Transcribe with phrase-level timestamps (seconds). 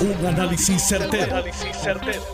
[0.00, 1.44] Un análisis certero,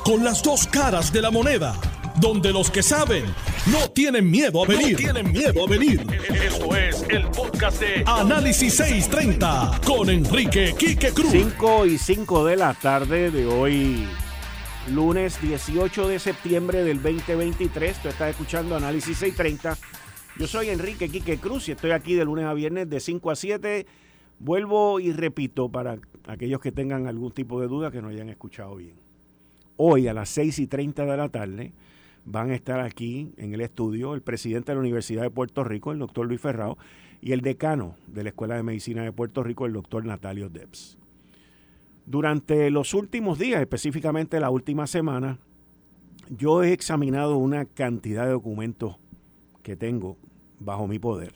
[0.04, 1.74] Con las dos caras de la moneda.
[2.20, 3.24] Donde los que saben
[3.73, 4.96] no tienen miedo a venir.
[4.96, 6.06] tienen miedo a venir.
[6.32, 11.32] Esto es el podcast de Análisis 630 con Enrique Quique Cruz.
[11.32, 14.06] 5 y 5 de la tarde de hoy,
[14.92, 18.01] lunes 18 de septiembre del 2023.
[18.01, 19.77] Tú estás escuchando Análisis 630.
[20.39, 23.35] Yo soy Enrique Quique Cruz y estoy aquí de lunes a viernes de 5 a
[23.35, 23.87] 7.
[24.39, 28.77] Vuelvo y repito para aquellos que tengan algún tipo de duda que no hayan escuchado
[28.77, 28.95] bien.
[29.77, 31.73] Hoy a las 6 y 30 de la tarde
[32.25, 35.93] van a estar aquí en el estudio el presidente de la Universidad de Puerto Rico,
[35.93, 36.77] el doctor Luis Ferrao,
[37.20, 40.98] y el decano de la Escuela de Medicina de Puerto Rico, el doctor Natalio Debs.
[42.05, 45.39] Durante los últimos días, específicamente la última semana,
[46.29, 48.97] yo he examinado una cantidad de documentos
[49.62, 50.17] que tengo
[50.61, 51.34] bajo mi poder.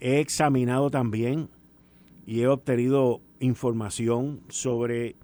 [0.00, 1.48] He examinado también
[2.26, 5.16] y he obtenido información sobre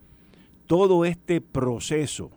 [0.66, 2.30] todo este proceso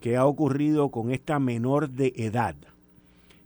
[0.00, 2.54] que ha ocurrido con esta menor de edad,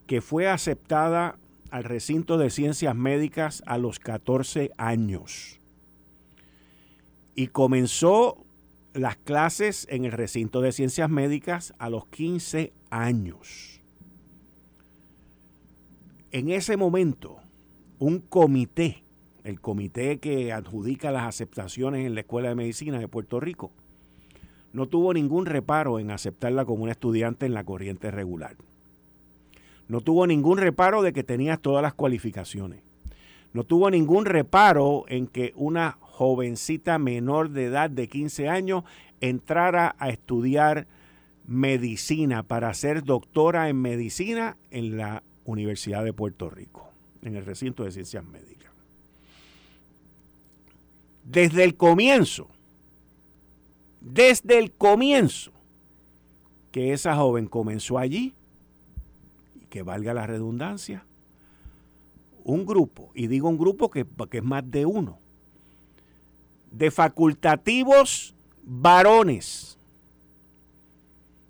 [0.07, 1.39] que fue aceptada
[1.71, 5.59] al recinto de ciencias médicas a los 14 años.
[7.35, 8.45] Y comenzó
[8.93, 13.81] las clases en el recinto de ciencias médicas a los 15 años.
[16.31, 17.39] En ese momento,
[17.99, 19.03] un comité
[19.45, 23.73] el comité que adjudica las aceptaciones en la Escuela de Medicina de Puerto Rico,
[24.73, 28.57] no tuvo ningún reparo en aceptarla como un estudiante en la corriente regular.
[29.89, 32.83] No tuvo ningún reparo de que tenía todas las cualificaciones.
[33.53, 38.85] No tuvo ningún reparo en que una jovencita menor de edad de 15 años
[39.21, 40.87] entrara a estudiar
[41.47, 46.89] medicina para ser doctora en medicina en la Universidad de Puerto Rico,
[47.21, 48.62] en el recinto de ciencias médicas
[51.25, 52.49] desde el comienzo,
[54.01, 55.53] desde el comienzo,
[56.71, 58.35] que esa joven comenzó allí,
[59.55, 61.05] y que valga la redundancia,
[62.45, 65.19] un grupo, y digo un grupo que, que es más de uno,
[66.71, 68.35] de facultativos
[68.65, 69.79] varones,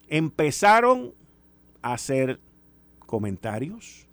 [0.08, 1.14] empezaron
[1.80, 2.38] a hacer
[3.06, 4.06] comentarios,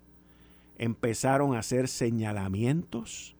[0.78, 3.34] empezaron a hacer señalamientos,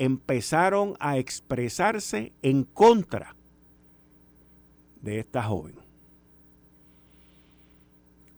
[0.00, 3.36] empezaron a expresarse en contra
[5.02, 5.74] de esta joven.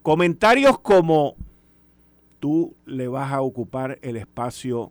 [0.02, 1.36] Comentarios como
[2.40, 4.90] tú le vas a ocupar el espacio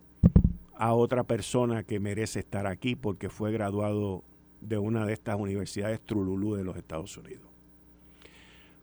[0.74, 4.24] a otra persona que merece estar aquí porque fue graduado
[4.62, 7.50] de una de estas universidades Trululú de los Estados Unidos.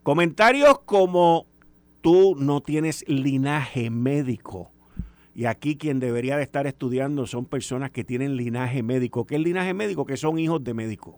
[0.04, 1.48] Comentarios como
[2.02, 4.70] tú no tienes linaje médico
[5.40, 9.26] y aquí quien debería de estar estudiando son personas que tienen linaje médico.
[9.26, 10.06] ¿Qué es linaje médico?
[10.06, 11.16] Que son hijos de médicos.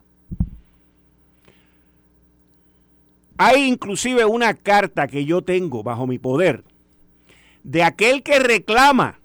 [3.39, 6.63] Hay inclusive una carta que yo tengo bajo mi poder
[7.63, 9.19] de aquel que reclama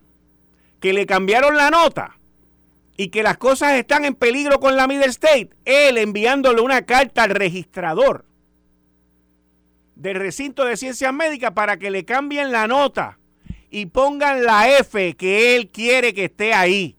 [0.80, 2.16] que le cambiaron la nota
[2.96, 5.50] y que las cosas están en peligro con la Middle State.
[5.66, 8.24] Él enviándole una carta al registrador
[9.94, 13.18] del recinto de ciencias médicas para que le cambien la nota
[13.76, 16.96] y pongan la F que él quiere que esté ahí.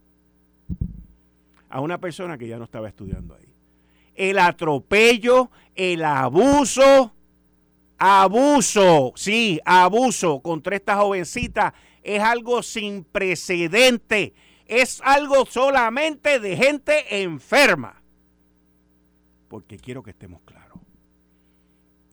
[1.69, 3.51] A una persona que ya no estaba estudiando ahí.
[4.13, 7.15] El atropello, el abuso,
[7.97, 11.73] abuso, sí, abuso contra esta jovencita
[12.03, 14.35] es algo sin precedente.
[14.67, 18.03] Es algo solamente de gente enferma.
[19.47, 20.77] Porque quiero que estemos claros.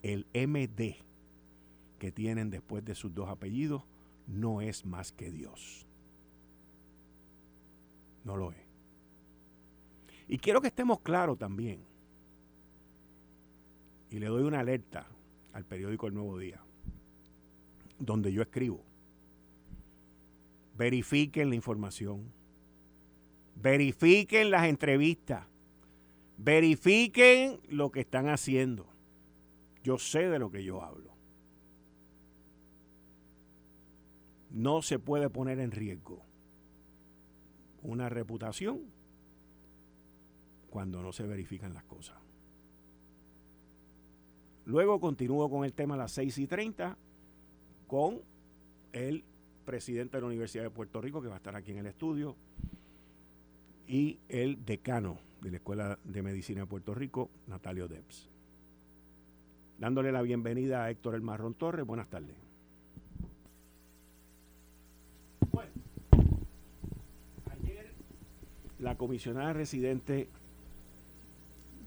[0.03, 0.95] El MD
[1.99, 3.83] que tienen después de sus dos apellidos
[4.27, 5.87] no es más que Dios.
[8.25, 8.65] No lo es.
[10.29, 11.85] Y quiero que estemos claros también.
[14.11, 15.07] Y le doy una alerta
[15.53, 16.61] al periódico El Nuevo Día,
[17.99, 18.85] donde yo escribo.
[20.77, 22.33] Verifiquen la información.
[23.57, 25.47] Verifiquen las entrevistas.
[26.37, 28.87] Verifiquen lo que están haciendo.
[29.83, 31.14] Yo sé de lo que yo hablo.
[34.55, 36.23] No se puede poner en riesgo
[37.83, 38.83] una reputación
[40.71, 42.17] cuando no se verifican las cosas.
[44.65, 46.97] Luego continúo con el tema a las 6 y 30
[47.89, 48.23] con
[48.93, 49.25] el
[49.65, 52.37] presidente de la Universidad de Puerto Rico, que va a estar aquí en el estudio,
[53.89, 58.31] y el decano de la Escuela de Medicina de Puerto Rico, Natalio Debs.
[59.79, 61.85] Dándole la bienvenida a Héctor El Marrón Torres.
[61.85, 62.44] Buenas tardes.
[68.85, 70.29] La comisionada residente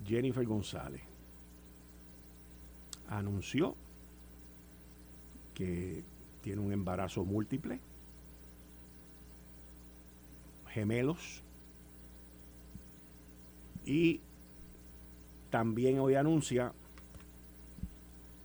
[0.07, 1.01] Jennifer González
[3.09, 3.75] anunció
[5.53, 6.03] que
[6.41, 7.79] tiene un embarazo múltiple,
[10.73, 11.41] gemelos,
[13.85, 14.19] y
[15.51, 16.73] también hoy anuncia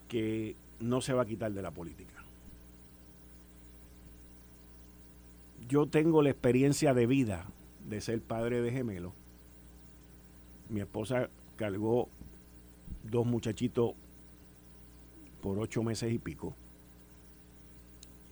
[0.08, 2.22] que no se va a quitar de la política.
[5.68, 7.46] Yo tengo la experiencia de vida
[7.88, 9.12] de ser padre de gemelos.
[10.68, 12.08] Mi esposa cargó
[13.04, 13.92] dos muchachitos
[15.42, 16.54] por ocho meses y pico.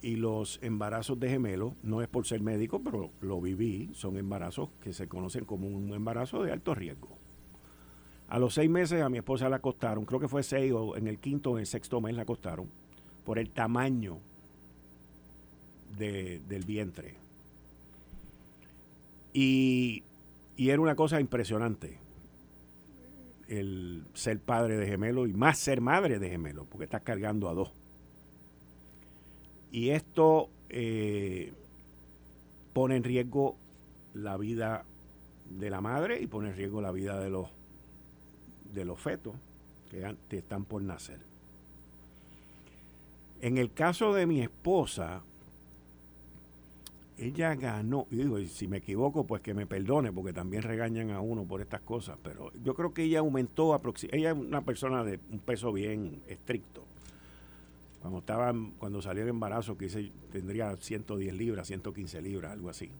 [0.02, 4.70] Y los embarazos de gemelos, no es por ser médico, pero lo viví, son embarazos
[4.82, 7.08] que se conocen como un embarazo de alto riesgo.
[8.29, 11.08] A los seis meses a mi esposa la acostaron, creo que fue seis o en
[11.08, 12.70] el quinto o en el sexto mes la acostaron,
[13.25, 14.19] por el tamaño
[15.99, 17.17] del vientre.
[19.32, 20.03] Y,
[20.56, 21.99] y era una cosa impresionante
[23.50, 27.55] el ser padre de gemelo y más ser madre de gemelo, porque estás cargando a
[27.55, 27.73] dos.
[29.73, 31.53] Y esto eh,
[32.73, 33.56] pone en riesgo
[34.15, 34.85] la vida
[35.50, 37.49] de la madre y pone en riesgo la vida de los,
[38.73, 39.35] de los fetos
[39.91, 41.19] que están por nacer.
[43.41, 45.23] En el caso de mi esposa,
[47.20, 51.20] ella ganó, y digo, si me equivoco, pues que me perdone, porque también regañan a
[51.20, 53.78] uno por estas cosas, pero yo creo que ella aumentó,
[54.11, 56.84] ella es una persona de un peso bien estricto.
[58.00, 62.90] Cuando estaba, cuando salió el embarazo, que tendría 110 libras, 115 libras, algo así.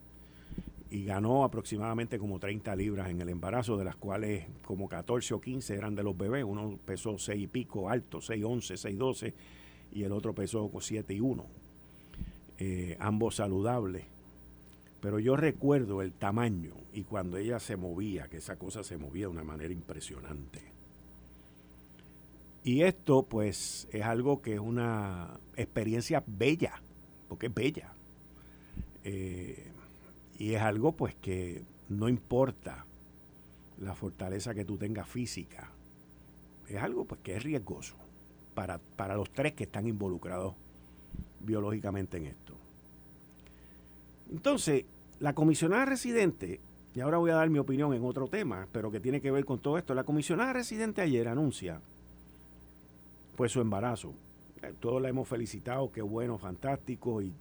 [0.91, 5.41] Y ganó aproximadamente como 30 libras en el embarazo, de las cuales como 14 o
[5.41, 6.45] 15 eran de los bebés.
[6.45, 9.35] Uno pesó 6 y pico alto, 6, 11, 6, 12,
[9.93, 11.60] y el otro pesó 7 y 1
[12.61, 14.05] eh, ambos saludables.
[15.01, 19.23] Pero yo recuerdo el tamaño y cuando ella se movía, que esa cosa se movía
[19.23, 20.61] de una manera impresionante.
[22.63, 26.83] Y esto pues es algo que es una experiencia bella,
[27.29, 27.93] porque es bella.
[29.05, 29.67] Eh,
[30.39, 32.85] y es algo pues que no importa
[33.81, 35.71] la fortaleza que tú tengas física,
[36.69, 37.95] es algo pues que es riesgoso
[38.55, 40.55] para, para los tres que están involucrados
[41.41, 42.50] biológicamente en esto.
[44.31, 44.85] Entonces,
[45.19, 46.61] la comisionada residente,
[46.95, 49.45] y ahora voy a dar mi opinión en otro tema, pero que tiene que ver
[49.45, 51.81] con todo esto, la comisionada residente ayer anuncia
[53.37, 54.13] pues su embarazo.
[54.63, 57.33] Eh, todos la hemos felicitado, qué bueno, fantástico y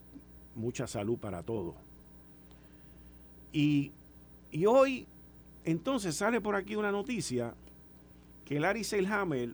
[0.56, 1.76] mucha salud para todos.
[3.52, 3.92] Y,
[4.52, 5.06] y hoy
[5.66, 7.54] entonces sale por aquí una noticia
[8.46, 9.50] que Larry Seilhammer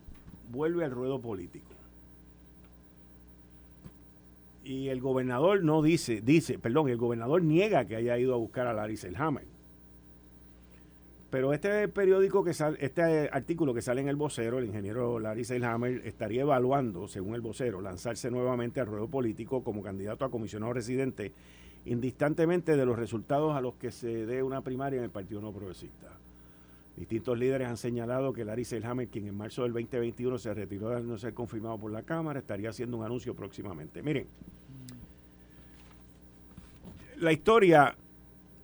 [0.51, 1.74] vuelve al ruedo político
[4.65, 8.65] y el gobernador no dice, dice, perdón, el gobernador niega que haya ido a buscar
[8.65, 9.45] a Larry Selhammer.
[11.29, 15.43] Pero este periódico que sale, este artículo que sale en el vocero, el ingeniero Larry
[15.43, 20.73] Selhammer estaría evaluando, según el vocero, lanzarse nuevamente al ruedo político como candidato a comisionado
[20.73, 21.31] residente,
[21.85, 25.51] indistantemente de los resultados a los que se dé una primaria en el Partido No
[25.51, 26.07] Progresista.
[26.97, 31.03] Distintos líderes han señalado que Larry Selhammer, quien en marzo del 2021 se retiró de
[31.03, 34.01] no ser confirmado por la Cámara, estaría haciendo un anuncio próximamente.
[34.01, 34.27] Miren,
[37.19, 37.95] la historia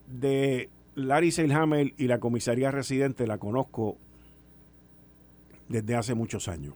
[0.08, 3.98] de Larry Selhammer y la comisaría residente la conozco
[5.68, 6.74] desde hace muchos años.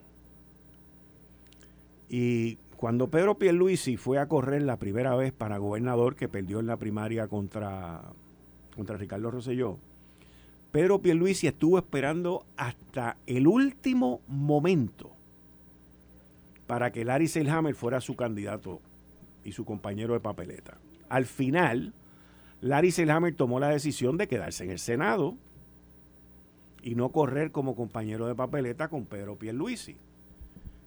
[2.09, 6.67] Y cuando Pedro Pierluisi fue a correr la primera vez para gobernador, que perdió en
[6.67, 8.01] la primaria contra,
[8.75, 9.77] contra Ricardo Rosselló,
[10.75, 15.09] Pedro Pierluisi estuvo esperando hasta el último momento
[16.67, 18.81] para que Larry Selhammer fuera su candidato
[19.45, 20.77] y su compañero de papeleta.
[21.07, 21.93] Al final,
[22.59, 25.37] Larry Selhammer tomó la decisión de quedarse en el Senado
[26.83, 29.95] y no correr como compañero de papeleta con Pedro Pierluisi.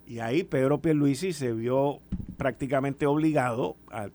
[0.06, 2.00] Y ahí Pedro Pierluisi se vio
[2.36, 4.10] prácticamente obligado a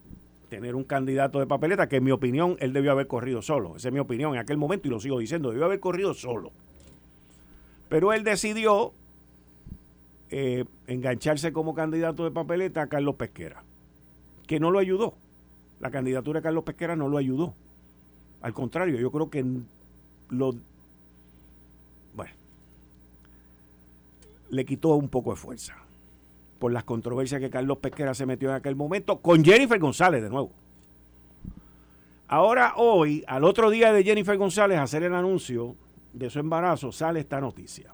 [0.55, 3.75] tener un candidato de papeleta que en mi opinión él debió haber corrido solo.
[3.75, 6.51] Esa es mi opinión en aquel momento y lo sigo diciendo, debió haber corrido solo.
[7.89, 8.93] Pero él decidió
[10.29, 13.63] eh, engancharse como candidato de papeleta a Carlos Pesquera,
[14.47, 15.15] que no lo ayudó
[15.83, 17.53] la candidatura de Carlos Pesquera no lo ayudó.
[18.41, 19.45] Al contrario, yo creo que
[20.29, 20.55] lo.
[22.15, 22.31] Bueno.
[24.49, 25.75] Le quitó un poco de fuerza.
[26.63, 29.19] Por las controversias que Carlos Pesquera se metió en aquel momento.
[29.19, 30.49] Con Jennifer González de nuevo.
[32.29, 35.75] Ahora, hoy, al otro día de Jennifer González hacer el anuncio
[36.13, 37.93] de su embarazo, sale esta noticia.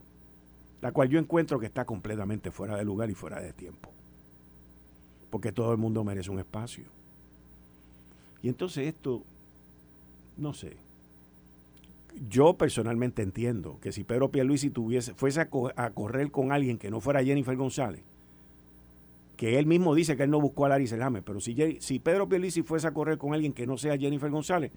[0.81, 3.89] La cual yo encuentro que está completamente fuera de lugar y fuera de tiempo.
[5.31, 6.85] Porque todo el mundo merece un espacio.
[8.43, 9.23] Y entonces esto,
[10.37, 10.77] no sé,
[12.29, 17.01] yo personalmente entiendo que si Pedro Pierluisi tuviese, fuese a, correr con alguien que no
[17.01, 18.03] fuera Jennifer González,
[19.39, 22.27] que él mismo dice que él no buscó a Larry Selhammer, pero si, si Pedro
[22.27, 24.69] Pierluisi fuese a correr con alguien que no sea Jennifer González,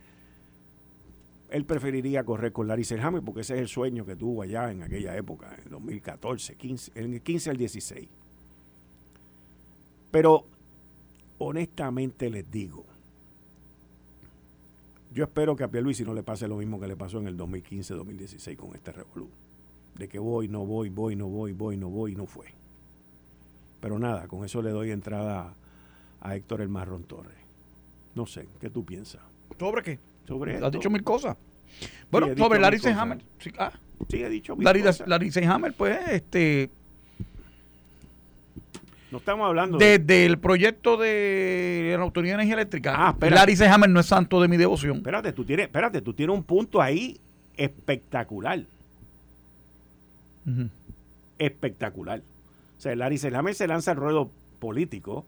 [1.50, 4.84] él preferiría correr con Larry Selhammer porque ese es el sueño que tuvo allá en
[4.84, 8.08] aquella época, en 2014, 15, en el 15 al 16.
[10.12, 10.44] Pero
[11.38, 12.86] honestamente les digo,
[15.12, 17.36] yo espero que a Pierluisi no le pase lo mismo que le pasó en el
[17.36, 19.28] 2015-2016 con este revolú.
[19.98, 22.61] De que voy, no voy, voy, no voy, voy, no voy, no fue.
[23.82, 25.52] Pero nada, con eso le doy entrada
[26.20, 27.36] a Héctor El Marrón Torres.
[28.14, 29.20] No sé, ¿qué tú piensas?
[29.58, 29.98] ¿Sobre qué?
[30.26, 31.36] Sobre Has dicho mil cosas.
[32.10, 33.18] Bueno, sobre Larry Seyhammer.
[33.40, 33.72] Sí, ah.
[34.08, 35.08] sí, he dicho mil Larry, cosas.
[35.08, 36.70] Larry Seyhammer, pues, este
[39.10, 42.94] no estamos hablando Desde el proyecto de la Autoridad de Energía Eléctrica.
[42.96, 44.98] Ah, Larry Sehammer no es santo de mi devoción.
[44.98, 47.18] Espérate, tú tienes, espérate, tú tienes un punto ahí
[47.56, 48.62] espectacular.
[51.38, 52.22] Espectacular.
[52.82, 55.24] O sea, Larry Sehammer se lanza al ruedo político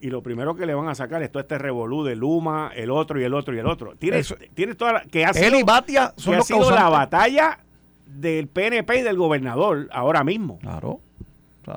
[0.00, 2.90] y lo primero que le van a sacar es todo este revolú de Luma, el
[2.90, 3.94] otro y el otro y el otro.
[3.96, 4.34] Tienes,
[4.76, 6.36] toda la, que ha sido, Batia son
[6.74, 7.60] la batalla
[8.06, 10.58] del PNP y del gobernador ahora mismo.
[10.58, 11.00] Claro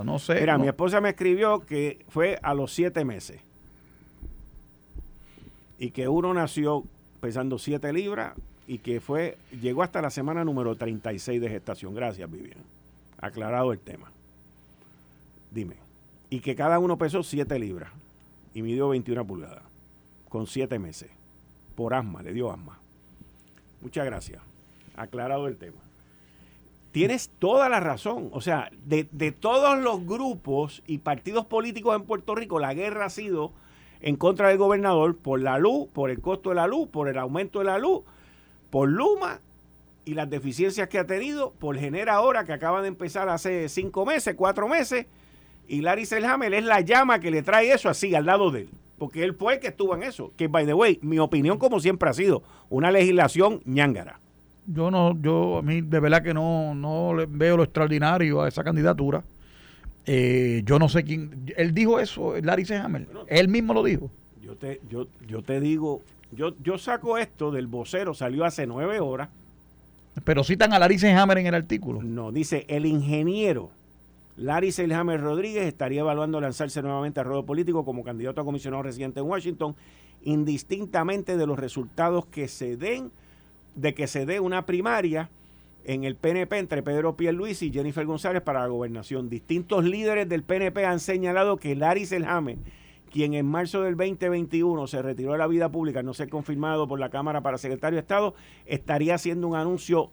[0.03, 0.39] no sé.
[0.39, 3.41] Mira, mi esposa me escribió que fue a los siete meses.
[5.77, 6.83] Y que uno nació
[7.21, 8.33] pesando siete libras
[8.67, 11.95] y que fue, llegó hasta la semana número 36 de gestación.
[11.95, 12.59] Gracias, Vivian.
[13.19, 14.11] Aclarado el tema.
[15.51, 15.75] Dime.
[16.29, 17.91] Y que cada uno pesó siete libras
[18.53, 19.63] y midió 21 pulgadas
[20.29, 21.09] con siete meses.
[21.75, 22.79] Por asma, le dio asma.
[23.81, 24.41] Muchas gracias.
[24.95, 25.77] Aclarado el tema.
[26.91, 28.29] Tienes toda la razón.
[28.31, 33.09] O sea, de, todos los grupos y partidos políticos en Puerto Rico, la guerra ha
[33.09, 33.51] sido
[34.01, 37.17] en contra del gobernador por la luz, por el costo de la luz, por el
[37.17, 38.01] aumento de la luz,
[38.69, 39.39] por Luma
[40.05, 44.05] y las deficiencias que ha tenido, por Genera ahora que acaba de empezar hace cinco
[44.05, 45.05] meses, cuatro meses,
[45.69, 48.69] y Larry Selhammer es la llama que le trae eso así al lado de él.
[48.97, 50.33] Porque él fue el que estuvo en eso.
[50.35, 54.19] Que, by the way, mi opinión como siempre ha sido una legislación ñángara.
[54.65, 58.47] Yo no, yo a mí de verdad que no, no le veo lo extraordinario a
[58.47, 59.23] esa candidatura.
[60.05, 61.53] Eh, yo no sé quién.
[61.55, 63.07] Él dijo eso, Larry Sehammer.
[63.27, 64.09] él mismo lo dijo.
[64.41, 68.99] Yo te, yo, yo te digo, yo, yo saco esto del vocero, salió hace nueve
[68.99, 69.29] horas.
[70.23, 72.01] Pero citan a Larry Sehammer en el artículo.
[72.01, 73.69] No, dice el ingeniero
[74.39, 79.19] Larry Selhammer Rodríguez estaría evaluando lanzarse nuevamente a ruedo político como candidato a comisionado residente
[79.19, 79.75] en Washington,
[80.23, 83.11] indistintamente de los resultados que se den
[83.75, 85.29] de que se dé una primaria
[85.83, 89.29] en el PNP entre Pedro Pierluisi y Jennifer González para la gobernación.
[89.29, 92.57] Distintos líderes del PNP han señalado que Larry Selhammer,
[93.11, 96.99] quien en marzo del 2021 se retiró de la vida pública, no ser confirmado por
[96.99, 100.11] la Cámara para secretario de Estado, estaría haciendo un anuncio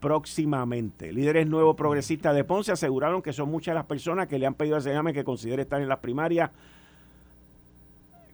[0.00, 1.12] próximamente.
[1.12, 4.76] Líderes nuevos progresistas de Ponce aseguraron que son muchas las personas que le han pedido
[4.76, 6.50] a Selhammer que considere estar en las primarias,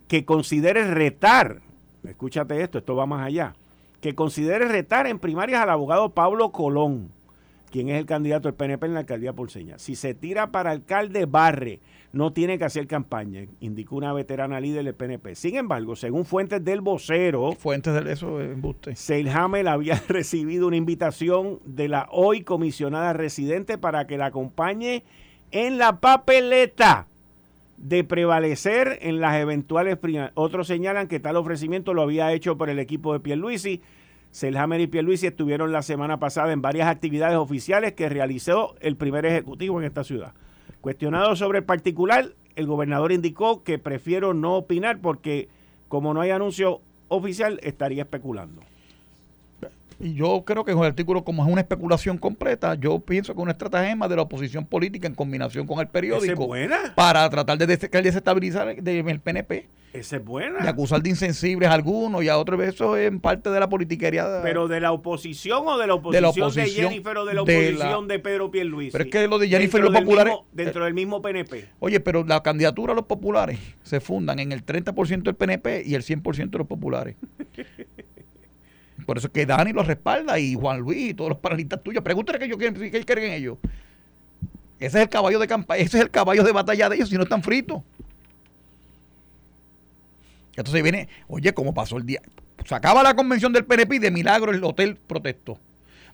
[0.08, 1.60] que considere retar,
[2.04, 3.54] escúchate esto, esto va más allá,
[4.00, 7.10] que considere retar en primarias al abogado Pablo Colón,
[7.70, 9.78] quien es el candidato del PNP en la alcaldía porceña.
[9.78, 11.80] Si se tira para alcalde, barre.
[12.12, 15.36] No tiene que hacer campaña, indicó una veterana líder del PNP.
[15.36, 18.96] Sin embargo, según fuentes del vocero, fuentes de eso embuste.
[18.96, 25.04] Seilhamel había recibido una invitación de la hoy comisionada residente para que la acompañe
[25.52, 27.06] en la papeleta
[27.76, 29.98] de prevalecer en las eventuales.
[30.34, 33.80] Otros señalan que tal ofrecimiento lo había hecho por el equipo de Pierluisi.
[34.30, 39.26] Selhammer y Pierluisi estuvieron la semana pasada en varias actividades oficiales que realizó el primer
[39.26, 40.34] ejecutivo en esta ciudad.
[40.80, 45.48] Cuestionado sobre el particular, el gobernador indicó que prefiero no opinar porque
[45.88, 48.62] como no hay anuncio oficial estaría especulando.
[50.00, 53.38] Y yo creo que con el artículo, como es una especulación completa, yo pienso que
[53.38, 56.48] es una estratagema de la oposición política en combinación con el periódico
[56.94, 59.68] para tratar de desestabilizar el PNP.
[59.92, 60.60] Esa es buena.
[60.60, 62.62] De acusar de insensibles a algunos y a otros.
[62.62, 64.40] Eso es parte de la politiquería.
[64.42, 68.18] ¿Pero de la oposición o de la oposición de, Jennifer o de la oposición de,
[68.20, 68.92] Pedro Pierluisi?
[68.92, 70.34] Pero es que lo de Jennifer y los populares...
[70.52, 71.70] dentro del mismo PNP.
[71.80, 75.94] Oye, pero la candidatura a los populares se fundan en el 30% del PNP y
[75.94, 77.16] el 100% de los populares.
[79.10, 82.00] Por eso es que Dani lo respalda y Juan Luis y todos los panelistas tuyos.
[82.00, 83.58] Pregúntale que ellos quieren, qué creen ellos.
[84.78, 87.16] Ese es el caballo de campaña, ese es el caballo de batalla de ellos, si
[87.16, 87.82] no están fritos.
[90.54, 92.22] Entonces viene, oye, ¿cómo pasó el día?
[92.64, 95.58] Se acaba la convención del PNP y de milagro el hotel protestó.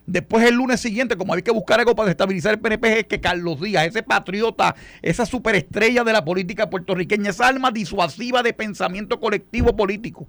[0.07, 3.21] Después el lunes siguiente, como hay que buscar algo para estabilizar el PNP, es que
[3.21, 9.19] Carlos Díaz, ese patriota, esa superestrella de la política puertorriqueña, esa alma disuasiva de pensamiento
[9.19, 10.27] colectivo político,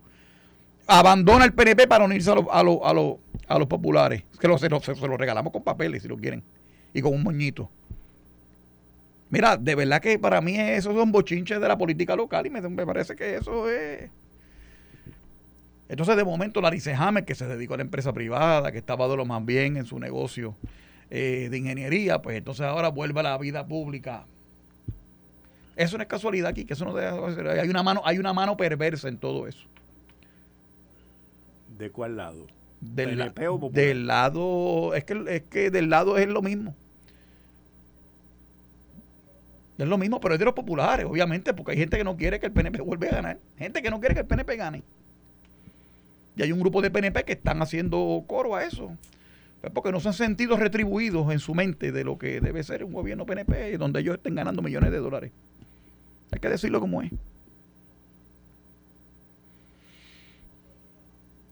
[0.88, 4.24] abandona el PNP para unirse a, a, a, los populares.
[4.40, 6.42] Que se, lo, regalamos con papeles, si lo quieren,
[6.92, 7.70] y con un moñito.
[9.30, 12.62] Mira, de verdad que para mí esos son bochinches de la política local y me,
[12.62, 14.10] me parece que eso es...
[15.90, 19.16] Entonces, de momento, Larice Hammer, que se dedicó a la empresa privada, que estaba de
[19.16, 20.54] lo más bien en su negocio
[21.10, 24.24] eh, de ingeniería, pues entonces ahora vuelve a la vida pública.
[25.76, 29.08] Eso no es casualidad aquí, que eso no Hay una mano, hay una mano perversa
[29.08, 29.66] en todo eso.
[31.78, 32.46] ¿De cuál lado?
[32.80, 33.32] Del,
[33.72, 36.74] del lado, es que, es que del lado es lo mismo.
[39.78, 42.40] Es lo mismo, pero es de los populares, obviamente, porque hay gente que no quiere
[42.40, 43.38] que el PNP vuelva a ganar.
[43.56, 44.82] Gente que no quiere que el PNP gane.
[46.36, 48.96] Y hay un grupo de PNP que están haciendo coro a eso.
[49.60, 52.84] Pues porque no se han sentido retribuidos en su mente de lo que debe ser
[52.84, 55.32] un gobierno PNP donde ellos estén ganando millones de dólares.
[56.32, 57.12] Hay que decirlo como es.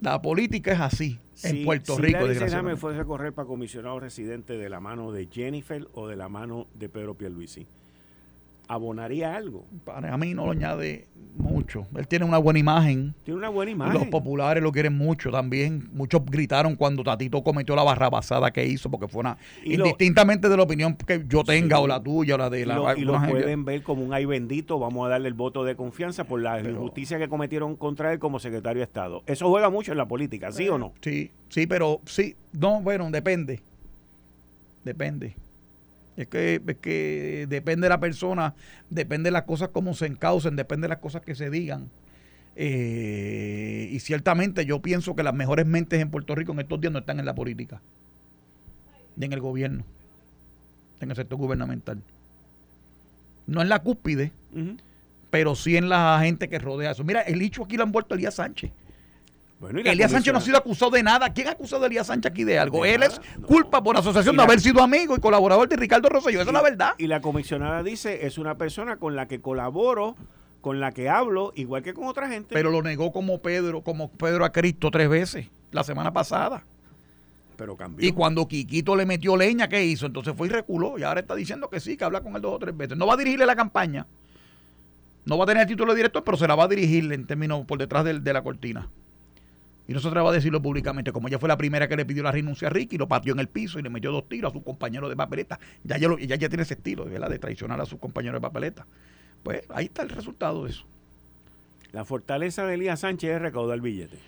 [0.01, 2.27] La política es así en Puerto Rico.
[2.33, 6.17] Si me fuese a correr para comisionado residente de la mano de Jennifer o de
[6.17, 7.67] la mano de Pedro Pierluisi
[8.69, 9.67] abonaría algo.
[9.85, 11.87] Para mí no lo añade mucho.
[11.97, 13.15] Él tiene una buena imagen.
[13.25, 13.95] Tiene una buena imagen.
[13.95, 15.89] Los populares lo quieren mucho también.
[15.93, 19.39] Muchos gritaron cuando Tatito cometió la barrabasada que hizo, porque fue una.
[19.65, 22.95] indistintamente de la opinión que yo tenga o la tuya o la de la.
[22.97, 24.79] Y lo, pueden ver como un ay bendito.
[24.79, 28.39] Vamos a darle el voto de confianza por la injusticia que cometieron contra él como
[28.39, 29.23] secretario de Estado.
[29.27, 30.93] Eso juega mucho en la política, ¿sí o no?
[31.01, 32.37] Sí, sí, pero sí.
[32.53, 33.61] No, bueno, depende.
[34.85, 35.37] Depende.
[36.17, 38.55] Es que, es que depende de la persona,
[38.89, 41.91] depende de las cosas como se encaucen, depende de las cosas que se digan.
[42.59, 46.93] Eh, y ciertamente yo pienso que las mejores mentes en Puerto Rico en estos días
[46.93, 47.83] no están en la política,
[49.17, 49.85] ni en el gobierno,
[51.01, 52.03] en el sector gubernamental.
[53.47, 54.33] No en la cúspide,
[55.31, 57.05] pero sí en la gente que rodea eso.
[57.05, 58.73] Mira, el hecho aquí lo han vuelto Elías Sánchez.
[59.63, 61.33] Elías Sánchez no ha sido acusado de nada.
[61.33, 62.85] ¿Quién ha acusado a Elías Sánchez aquí de algo?
[62.85, 66.41] Él es culpa por asociación de haber sido amigo y colaborador de Ricardo Rosselló.
[66.43, 66.91] Esa es la verdad.
[66.99, 70.15] Y la comisionada dice, es una persona con la que colaboro,
[70.61, 72.55] con la que hablo, igual que con otra gente.
[72.55, 76.63] Pero lo negó como Pedro, como Pedro a Cristo tres veces, la semana pasada.
[77.57, 78.07] Pero cambió.
[78.07, 80.05] Y cuando Quiquito le metió leña, ¿qué hizo?
[80.05, 80.99] Entonces fue y reculó.
[80.99, 82.99] Y ahora está diciendo que sí, que habla con él dos o tres veces.
[82.99, 84.07] No va a dirigirle la campaña.
[85.25, 87.27] No va a tener el título de director, pero se la va a dirigir en
[87.27, 88.91] términos por detrás de la cortina.
[89.89, 92.23] Y no se atreva a decirlo públicamente, como ella fue la primera que le pidió
[92.23, 94.53] la renuncia a Ricky, lo pateó en el piso y le metió dos tiros a
[94.53, 95.61] su compañero de papeleta.
[95.85, 97.31] Ya ya, ya, ya tiene ese estilo, ¿verdad?
[97.31, 98.87] De traicionar a su compañero de papeleta.
[99.43, 100.85] Pues ahí está el resultado de eso.
[101.93, 104.19] La fortaleza de Elías Sánchez es recaudar billete.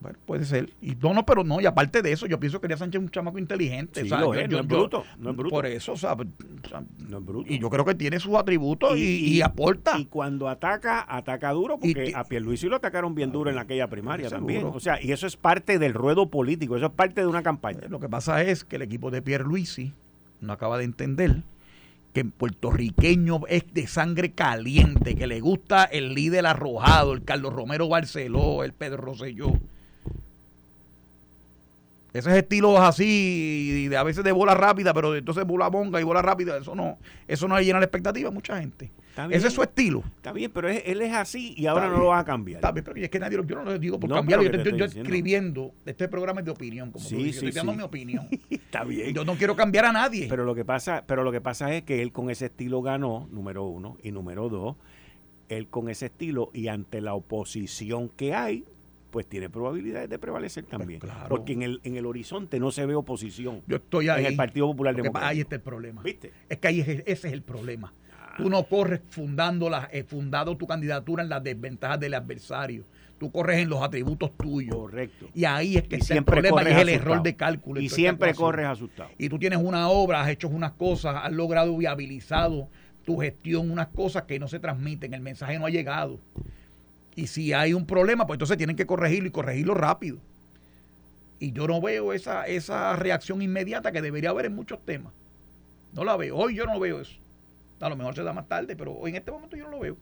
[0.00, 0.70] Bueno, puede ser.
[0.80, 3.04] Y no, no, pero no, y aparte de eso, yo pienso que Elías Sánchez es
[3.04, 4.04] un chamaco inteligente.
[4.04, 5.50] Sí, no es bruto, no es bruto.
[5.50, 7.52] Por eso, o sea, no es bruto.
[7.52, 9.98] Y yo creo que tiene sus atributos y, aporta.
[9.98, 14.30] Y cuando ataca, ataca duro, porque a Pierluisi lo atacaron bien duro en aquella primaria
[14.30, 14.66] también.
[14.66, 17.80] O sea, y eso es parte del ruedo político, eso es parte de una campaña.
[17.88, 19.92] Lo que pasa es que el equipo de Pierluisi
[20.40, 21.42] no acaba de entender
[22.12, 27.52] que en puertorriqueño es de sangre caliente, que le gusta el líder arrojado, el Carlos
[27.52, 29.52] Romero Barceló, el Pedro Rosselló
[32.12, 36.56] esos estilos así, a veces de bola rápida, pero entonces bola bonga y bola rápida,
[36.56, 38.92] eso no, eso no llena la expectativa a mucha gente.
[39.30, 40.04] Ese es su estilo.
[40.16, 42.58] Está bien, pero él es así y ahora no lo va a cambiar.
[42.58, 44.48] Está bien, pero es que nadie, yo no lo digo por cambiarlo.
[44.48, 48.28] Yo, estoy, escribiendo, este programa es de opinión, como sí, estoy dando mi opinión.
[48.50, 49.12] Está bien.
[49.12, 50.28] Yo no quiero cambiar a nadie.
[50.28, 53.28] Pero lo que pasa, pero lo que pasa es que él con ese estilo ganó,
[53.32, 54.76] número uno, y número dos,
[55.48, 58.64] él con ese estilo y ante la oposición que hay,
[59.10, 61.00] pues tiene probabilidades de prevalecer pues también.
[61.28, 63.62] Porque en el, en el horizonte no se ve oposición.
[63.66, 64.24] Yo estoy ahí.
[64.24, 65.28] En el Partido Popular Democrático.
[65.28, 66.02] Ahí está el problema.
[66.02, 66.32] ¿Viste?
[66.48, 67.92] Es que ahí ese es el problema.
[68.36, 72.84] Tú no corres fundando, la, eh, fundado tu candidatura en las desventajas del adversario.
[73.18, 74.76] Tú corres en los atributos tuyos.
[74.76, 75.28] Correcto.
[75.34, 77.80] Y ahí es que está el problema es el error de cálculo.
[77.80, 79.10] Y siempre corres asustado.
[79.18, 82.68] Y tú tienes una obra, has hecho unas cosas, has logrado viabilizado
[83.04, 86.20] tu gestión, unas cosas que no se transmiten, el mensaje no ha llegado.
[87.18, 90.18] Y si hay un problema, pues entonces tienen que corregirlo y corregirlo rápido.
[91.40, 95.12] Y yo no veo esa, esa reacción inmediata que debería haber en muchos temas.
[95.92, 96.36] No la veo.
[96.36, 97.18] Hoy yo no veo eso.
[97.80, 99.96] A lo mejor se da más tarde, pero en este momento yo no lo veo.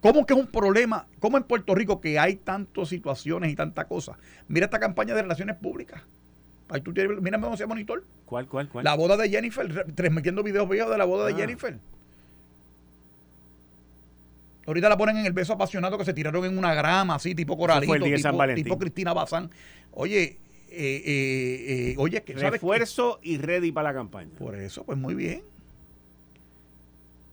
[0.00, 1.06] ¿Cómo que es un problema?
[1.20, 4.16] ¿Cómo en Puerto Rico que hay tantas situaciones y tantas cosas?
[4.48, 6.02] Mira esta campaña de relaciones públicas.
[6.70, 8.02] Ahí tú tienes, mira cómo se monitor.
[8.24, 8.84] ¿Cuál, cuál, cuál?
[8.84, 11.36] La boda de Jennifer, transmitiendo videos viejos de la boda de ah.
[11.36, 11.78] Jennifer.
[14.68, 17.56] Ahorita la ponen en el beso apasionado que se tiraron en una grama, así, tipo
[17.56, 17.94] coralito,
[18.54, 19.50] tipo, Cristina Bazán.
[19.92, 24.28] Oye, eh, eh, eh, oye, Refuerzo y ready para la campaña.
[24.38, 25.42] Por eso, pues muy bien.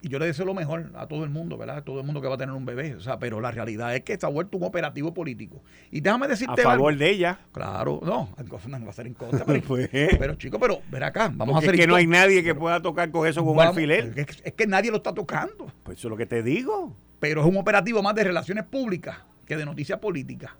[0.02, 1.80] y yo le deseo lo mejor a todo el mundo, ¿verdad?
[1.80, 2.95] A todo el mundo que va a tener un bebé.
[2.95, 5.62] O sea, pero la realidad es que ha vuelto un operativo político.
[5.91, 6.62] Y déjame decirte.
[6.62, 7.39] A favor de ella.
[7.52, 9.43] Claro, no, no va a ser en contra.
[9.45, 11.76] Pero, pues, pero chico, pero ver acá, vamos a hacer.
[11.76, 14.13] Es que no hay nadie que pueda tocar con eso con un alfiler.
[14.15, 15.69] Es, es que nadie lo está tocando.
[15.84, 16.95] Pues eso es lo que te digo.
[17.19, 20.51] Pero es un operativo más de relaciones públicas que de noticias políticas.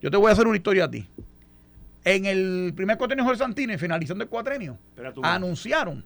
[0.00, 1.08] Yo te voy a hacer una historia a ti.
[2.04, 4.78] En el primer cuatrenio Jorge Santini, finalizando el cuatrenio,
[5.22, 6.04] anunciaron.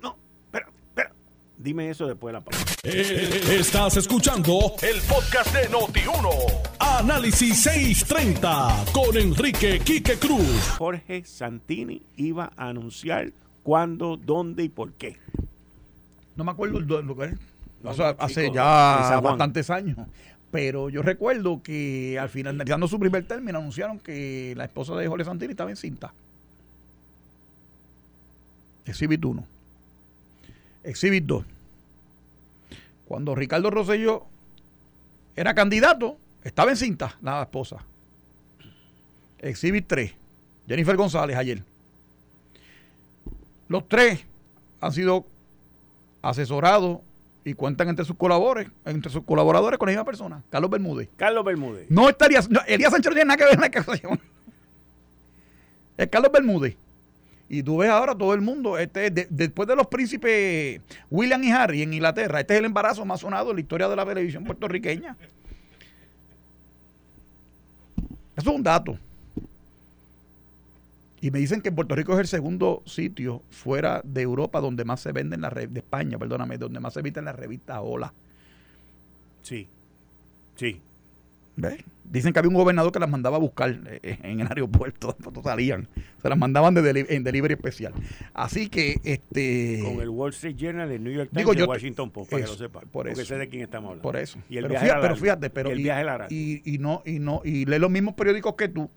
[0.00, 1.12] no, espera, espera.
[1.58, 2.64] Dime eso después de la pausa.
[2.84, 6.30] Eh, estás escuchando el podcast de Noti1.
[6.78, 10.70] Análisis 630 con Enrique Quique Cruz.
[10.78, 15.18] Jorge Santini iba a anunciar cuándo, dónde y por qué.
[16.36, 17.34] No me acuerdo el lugar.
[18.18, 19.98] Hace ya bastantes años.
[20.50, 25.08] Pero yo recuerdo que al final, dando su primer término, anunciaron que la esposa de
[25.08, 26.12] Jorge Santini estaba encinta.
[28.84, 29.44] Exhibit 1.
[30.84, 31.44] Exhibit 2.
[33.06, 34.24] Cuando Ricardo Rosselló
[35.34, 37.78] era candidato, estaba encinta la esposa.
[39.40, 40.14] Exhibit 3.
[40.68, 41.62] Jennifer González ayer.
[43.68, 44.24] Los tres
[44.80, 45.26] han sido
[46.22, 47.00] asesorados
[47.46, 51.08] y cuentan entre sus colaboradores, entre sus colaboradores con la misma persona, Carlos Bermúdez.
[51.16, 51.86] Carlos Bermúdez.
[51.88, 54.20] No estaría, Elías Sánchez no tiene nada que ver en la acusación.
[55.96, 56.76] Es Carlos Bermúdez.
[57.48, 61.82] Y tú ves ahora todo el mundo, este, después de los príncipes William y Harry
[61.82, 65.16] en Inglaterra, este es el embarazo más sonado en la historia de la televisión puertorriqueña.
[68.36, 68.98] Eso es un dato.
[71.20, 75.00] Y me dicen que Puerto Rico es el segundo sitio fuera de Europa donde más
[75.00, 78.12] se venden las de España, perdóname, donde más se venden las revistas Hola.
[79.42, 79.68] Sí.
[80.56, 80.80] Sí.
[81.56, 81.82] ¿Ves?
[82.04, 85.16] Dicen que había un gobernador que las mandaba a buscar eh, eh, en el aeropuerto,
[85.22, 85.88] cuando salían.
[86.20, 87.94] Se las mandaban de en delivery especial.
[88.34, 92.30] Así que este con el Wall Street Journal, el New York Times, digo, Washington Post,
[92.30, 92.80] para que lo sepa.
[92.80, 93.24] Por eso.
[93.24, 94.02] sé de quién estamos hablando.
[94.02, 94.38] Por eso.
[94.48, 97.18] Y el pero, viaje fíjate, pero fíjate, pero y el viaje y, y, no y
[97.18, 98.90] no y lee los mismos periódicos que tú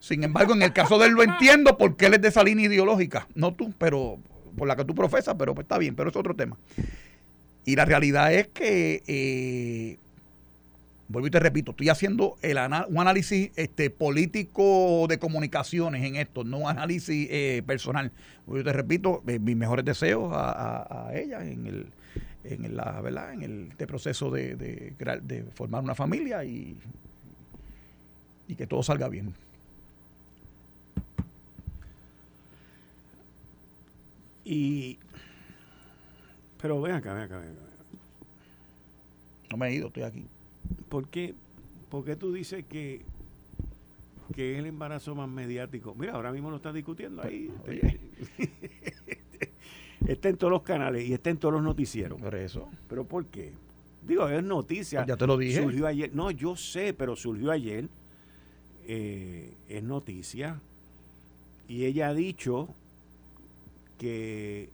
[0.00, 2.66] sin embargo, en el caso de él lo entiendo porque él es de esa línea
[2.66, 3.28] ideológica.
[3.34, 4.18] No tú, pero
[4.56, 6.56] por la que tú profesas, pero pues está bien, pero es otro tema.
[7.66, 9.98] Y la realidad es que, eh,
[11.08, 12.56] vuelvo y te repito, estoy haciendo el
[12.88, 18.10] un análisis este, político de comunicaciones en esto, no un análisis eh, personal.
[18.46, 21.86] Vuelvo y te repito, eh, mis mejores deseos a, ella en el,
[22.44, 23.34] en la, ¿verdad?
[23.34, 26.74] En el este proceso de, de, formar una familia y,
[28.48, 29.34] y que todo salga bien.
[34.50, 34.98] Y.
[36.60, 37.60] Pero ven acá, ven acá, ven acá.
[39.48, 40.26] No me he ido, estoy aquí.
[40.88, 41.34] ¿Por qué,
[41.88, 43.02] por qué tú dices que,
[44.34, 45.94] que es el embarazo más mediático?
[45.94, 47.48] Mira, ahora mismo lo están discutiendo ahí.
[50.04, 52.20] está en todos los canales y está en todos los noticieros.
[52.20, 52.68] Por eso.
[52.88, 53.52] ¿Pero por qué?
[54.04, 55.06] Digo, es noticia.
[55.06, 55.62] Ya te lo dije.
[55.62, 56.10] Surgió ayer.
[56.12, 57.88] No, yo sé, pero surgió ayer.
[58.88, 60.60] Eh, es noticia.
[61.68, 62.74] Y ella ha dicho
[64.00, 64.70] que,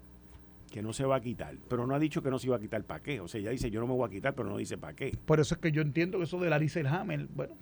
[0.71, 2.61] que no se va a quitar, pero no ha dicho que no se iba a
[2.61, 3.21] quitar para qué.
[3.21, 5.19] O sea, ella dice yo no me voy a quitar, pero no dice para qué.
[5.27, 7.55] Por eso es que yo entiendo que eso de Larissa Hammer, bueno,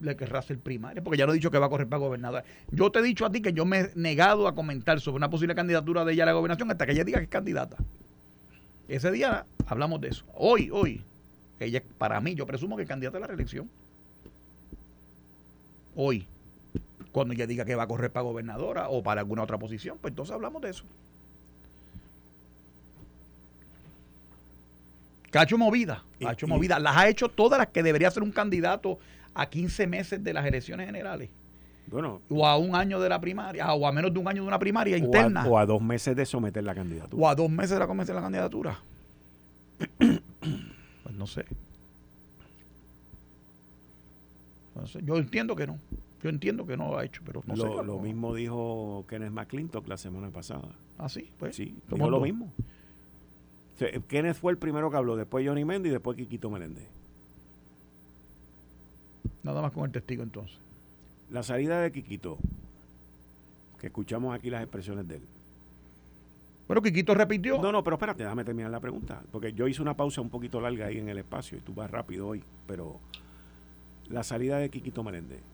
[0.00, 2.42] le querrá hacer primaria, porque ya no ha dicho que va a correr para gobernador.
[2.72, 5.30] Yo te he dicho a ti que yo me he negado a comentar sobre una
[5.30, 7.76] posible candidatura de ella a la gobernación hasta que ella diga que es candidata.
[8.88, 10.24] Ese día hablamos de eso.
[10.34, 11.00] Hoy, hoy,
[11.60, 13.70] ella, para mí, yo presumo que es candidata a la reelección.
[15.94, 16.26] Hoy
[17.14, 20.10] cuando ella diga que va a correr para gobernadora o para alguna otra posición, pues
[20.10, 20.84] entonces hablamos de eso.
[25.30, 28.24] Que ha hecho movida, ha hecho movida, las ha hecho todas las que debería ser
[28.24, 28.98] un candidato
[29.32, 31.30] a 15 meses de las elecciones generales.
[31.86, 34.48] Bueno, o a un año de la primaria, o a menos de un año de
[34.48, 35.46] una primaria interna.
[35.46, 37.22] o a dos meses de someter la candidatura.
[37.22, 38.80] O a dos meses de la someter la candidatura.
[39.98, 41.44] pues no sé.
[44.74, 44.98] no sé.
[45.04, 45.78] Yo entiendo que no.
[46.24, 47.84] Yo entiendo que no lo ha hecho, pero no lo, sé.
[47.84, 50.70] Lo mismo dijo Kenneth McClintock la semana pasada.
[50.96, 51.30] ¿Ah, sí?
[51.38, 52.50] Pues, sí, dijo lo mismo.
[54.08, 56.88] Kenneth fue el primero que habló, después Johnny Mendy y después Quiquito Meléndez.
[59.42, 60.56] Nada más con el testigo entonces.
[61.28, 62.38] La salida de Quiquito,
[63.78, 65.22] que escuchamos aquí las expresiones de él.
[66.66, 67.60] Bueno, Quiquito repitió.
[67.60, 69.22] No, no, pero espérate, déjame terminar la pregunta.
[69.30, 71.90] Porque yo hice una pausa un poquito larga ahí en el espacio y tú vas
[71.90, 72.42] rápido hoy.
[72.66, 72.98] Pero
[74.08, 75.53] la salida de Quiquito Meléndez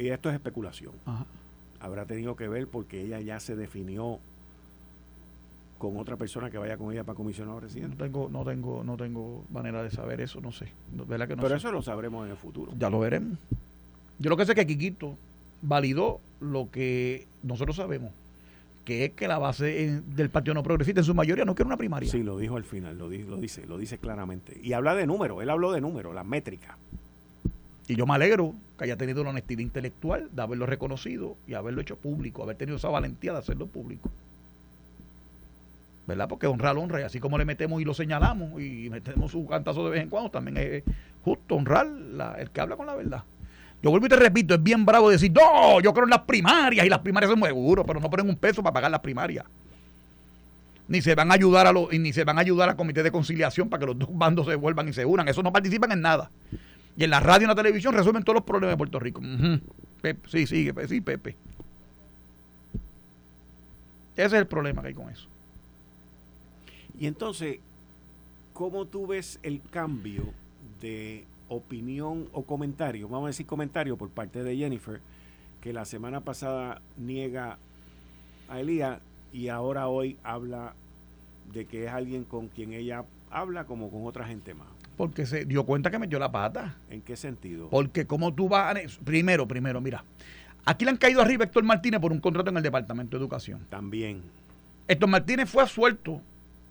[0.00, 0.92] y esto es especulación.
[1.78, 4.18] Habrá tenido que ver porque ella ya se definió
[5.78, 7.96] con otra persona que vaya con ella para comisionado residente.
[7.96, 10.72] No tengo, no tengo, no tengo manera de saber eso, no sé.
[11.08, 12.72] ¿verdad que no Pero eso lo sabremos en el futuro.
[12.78, 13.38] Ya lo veremos.
[14.18, 15.16] Yo lo que sé es que Quiquito
[15.62, 18.12] validó lo que nosotros sabemos,
[18.84, 21.78] que es que la base del Partido No Progresista en su mayoría no quiere una
[21.78, 22.10] primaria.
[22.10, 24.60] Sí, lo dijo al final, lo, lo dice, lo dice claramente.
[24.62, 26.76] Y habla de números, él habló de números, las métricas.
[27.90, 31.80] Y yo me alegro que haya tenido la honestidad intelectual de haberlo reconocido y haberlo
[31.80, 34.08] hecho público, haber tenido esa valentía de hacerlo público.
[36.06, 36.28] ¿Verdad?
[36.28, 39.86] Porque honrar honra, y así como le metemos y lo señalamos y metemos su cantazo
[39.86, 40.84] de vez en cuando, también es
[41.24, 41.88] justo honrar
[42.38, 43.24] el que habla con la verdad.
[43.82, 46.86] Yo vuelvo y te repito, es bien bravo decir, no, yo creo en las primarias
[46.86, 49.46] y las primarias son muy seguros, pero no ponen un peso para pagar las primarias.
[50.86, 53.10] Ni se van a ayudar a los, ni se van a ayudar al comité de
[53.10, 55.26] conciliación para que los dos bandos se vuelvan y se unan.
[55.26, 56.30] Eso no participan en nada.
[57.00, 59.22] Y en la radio y en la televisión resuelven todos los problemas de Puerto Rico.
[60.26, 61.34] sí, sí, sí, Pepe.
[64.16, 65.26] Ese es el problema que hay con eso.
[66.98, 67.58] Y entonces,
[68.52, 70.34] ¿cómo tú ves el cambio
[70.82, 75.00] de opinión o comentario, vamos a decir comentario por parte de Jennifer,
[75.62, 77.56] que la semana pasada niega
[78.50, 79.00] a Elías
[79.32, 80.74] y ahora hoy habla
[81.54, 84.68] de que es alguien con quien ella habla como con otra gente más.
[85.00, 86.76] Porque se dio cuenta que metió la pata.
[86.90, 87.70] ¿En qué sentido?
[87.70, 88.80] Porque como tú vas a...
[89.02, 90.04] Primero, primero, mira.
[90.66, 93.22] Aquí le han caído arriba a Héctor Martínez por un contrato en el Departamento de
[93.22, 93.66] Educación.
[93.70, 94.20] También.
[94.86, 96.20] Héctor Martínez fue asuelto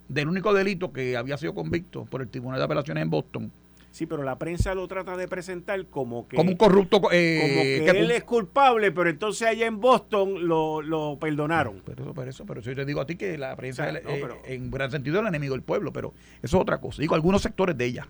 [0.08, 3.50] del único delito que había sido convicto por el Tribunal de Apelaciones en Boston
[3.90, 6.36] Sí, pero la prensa lo trata de presentar como que...
[6.36, 7.00] Como un corrupto...
[7.10, 11.82] Eh, como que, él es culpable, pero entonces allá en Boston lo, lo perdonaron.
[11.84, 14.02] Pero eso, pero eso, pero yo te digo a ti que la prensa eh,
[14.44, 17.02] en gran sentido es el enemigo del pueblo, pero eso es otra cosa.
[17.02, 18.06] Digo, algunos sectores de ella.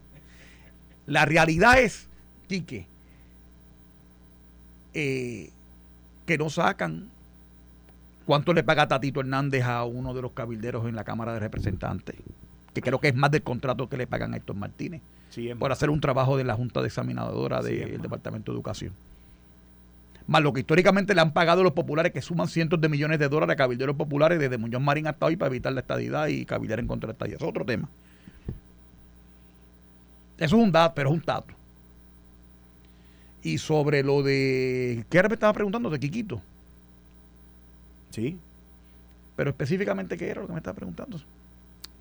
[1.06, 2.06] La realidad es,
[2.48, 2.86] Quique,
[4.94, 5.50] eh,
[6.26, 7.08] que no sacan
[8.26, 12.16] cuánto le paga Tatito Hernández a uno de los cabilderos en la Cámara de Representantes,
[12.74, 15.02] que creo que es más del contrato que le pagan a Héctor Martínez
[15.58, 18.92] por hacer un trabajo de la Junta de Examinadora del Departamento de Educación.
[20.26, 23.28] Más lo que históricamente le han pagado los populares, que suman cientos de millones de
[23.28, 26.78] dólares a cabilderos populares desde Muñoz Marín hasta hoy para evitar la estadidad y cabildear
[26.78, 27.36] en contra de la estadidad.
[27.36, 27.88] Eso es otro tema.
[30.40, 31.54] Eso es un dato, pero es un dato.
[33.42, 35.04] Y sobre lo de.
[35.08, 35.88] ¿Qué era me estaba preguntando?
[35.88, 36.42] De Quiquito.
[38.10, 38.36] Sí.
[39.36, 41.20] Pero específicamente, ¿qué era lo que me estaba preguntando?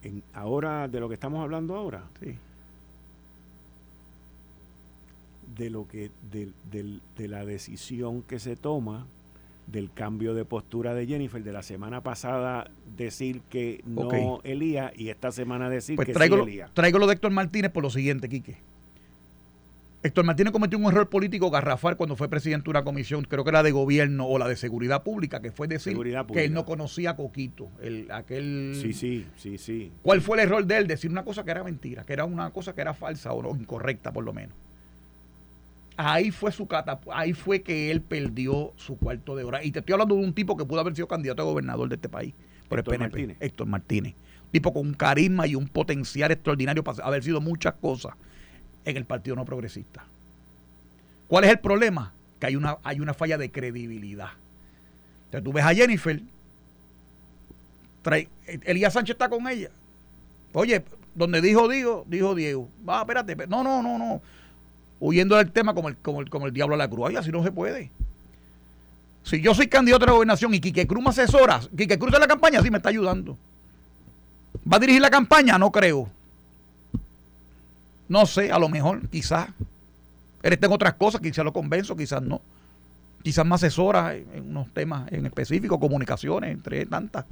[0.01, 2.03] En, ahora, de lo que estamos hablando ahora.
[2.19, 2.35] Sí.
[5.59, 9.05] de lo que de, de, la decisión que se toma
[9.71, 15.09] del cambio de postura de Jennifer de la semana pasada decir que no Elías y
[15.09, 16.71] esta semana decir pues que traigo sí Elías.
[16.73, 18.57] Traigo lo de Héctor Martínez por lo siguiente, Quique.
[20.01, 23.49] Héctor Martínez cometió un error político garrafal cuando fue presidente de una comisión, creo que
[23.49, 25.97] era de gobierno o la de seguridad pública, que fue decir
[26.33, 28.77] que él no conocía a Coquito, el, aquel...
[28.81, 29.91] Sí, sí, sí, sí.
[30.01, 30.87] ¿Cuál fue el error de él?
[30.87, 33.49] Decir una cosa que era mentira, que era una cosa que era falsa o no,
[33.59, 34.55] incorrecta por lo menos
[35.99, 36.67] ahí fue su
[37.11, 39.63] ahí fue que él perdió su cuarto de hora.
[39.63, 41.95] Y te estoy hablando de un tipo que pudo haber sido candidato a gobernador de
[41.95, 42.33] este país
[42.69, 43.37] por Héctor el PNP, Martínez.
[43.41, 44.15] Héctor Martínez.
[44.45, 48.13] Un tipo con un carisma y un potencial extraordinario para haber sido muchas cosas
[48.85, 50.05] en el Partido No Progresista.
[51.27, 52.13] ¿Cuál es el problema?
[52.39, 54.29] Que hay una, hay una falla de credibilidad.
[55.25, 56.21] Entonces tú ves a Jennifer,
[58.01, 58.29] trae,
[58.63, 59.69] Elías Sánchez está con ella.
[60.53, 60.81] Oye,
[61.13, 62.69] donde dijo Diego, dijo Diego.
[62.87, 64.21] Va, espérate, no, no, no, no
[64.99, 67.09] huyendo del tema como el, como el, como el diablo a la cruz.
[67.09, 67.91] Ay, así no se puede.
[69.23, 72.21] Si yo soy candidato a la gobernación y Quique Cruz me asesora, Quique Cruz en
[72.21, 73.37] la campaña, sí me está ayudando.
[74.71, 75.57] ¿Va a dirigir la campaña?
[75.57, 76.09] No creo.
[78.07, 79.49] No sé, a lo mejor, quizás.
[80.41, 82.41] Él está en otras cosas, quizás lo convenzo, quizás no.
[83.21, 87.25] Quizás me asesora en unos temas en específico, comunicaciones, entre tantas.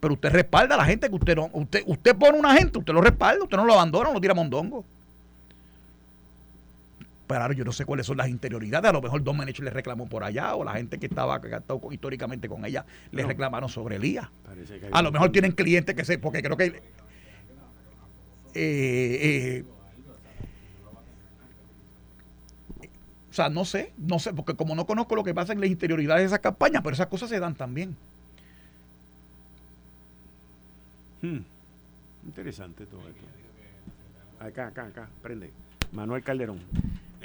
[0.00, 1.50] Pero usted respalda a la gente que usted no.
[1.52, 4.34] Usted, usted pone una gente, usted lo respalda, usted no lo abandona, no lo tira
[4.34, 4.84] mondongo.
[7.26, 8.88] Pero yo no sé cuáles son las interioridades.
[8.88, 11.80] A lo mejor Domenech le reclamó por allá, o la gente que estaba que estado
[11.90, 14.28] históricamente con ella le reclamaron sobre Elías.
[14.92, 16.18] A lo mejor tienen clientes que se.
[16.18, 16.82] Porque creo que.
[18.54, 19.64] Eh, eh,
[23.30, 25.68] o sea, no sé, no sé, porque como no conozco lo que pasa en las
[25.68, 27.94] interioridades de esas campañas, pero esas cosas se dan también.
[31.20, 31.40] Hmm.
[32.24, 33.26] Interesante todo esto.
[34.40, 35.50] Acá, acá, acá, prende.
[35.92, 36.60] Manuel Calderón.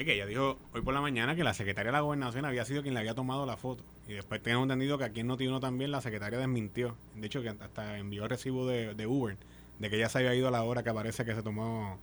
[0.02, 2.66] Es que ella dijo hoy por la mañana que la secretaria de la gobernación había
[2.66, 3.84] sido quien le había tomado la foto.
[4.08, 6.96] Y después tenemos entendido que aquí en Notiuno también la secretaria desmintió.
[7.14, 9.38] De hecho, que hasta envió el recibo de, Uber
[9.78, 12.00] de que ella se había ido a la hora que aparece que se tomó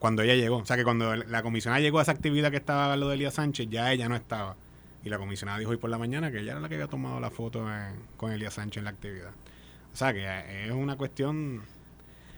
[0.00, 0.56] cuando ella llegó.
[0.56, 3.34] O sea, que cuando la comisionada llegó a esa actividad que estaba lo de Elías
[3.34, 4.56] Sánchez, ya ella no estaba.
[5.04, 7.20] Y la comisionada dijo hoy por la mañana que ella era la que había tomado
[7.20, 7.64] la foto
[8.16, 9.30] con Elías Sánchez en la actividad.
[9.92, 11.62] O sea, que es una cuestión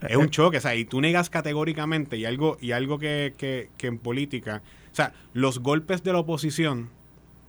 [0.06, 3.70] es un choque, o sea, y tú negas categóricamente y algo, y algo que, que,
[3.76, 6.90] que, en política, o sea, los golpes de la oposición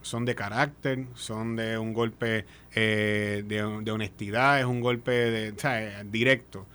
[0.02, 6.66] son de carácter, son de un golpe eh, de, honestidad, es un golpe de, directo.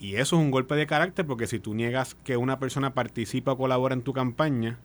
[0.00, 3.52] Y eso es un golpe de carácter porque si tú niegas que una persona participa
[3.52, 4.78] o colabora en tu campaña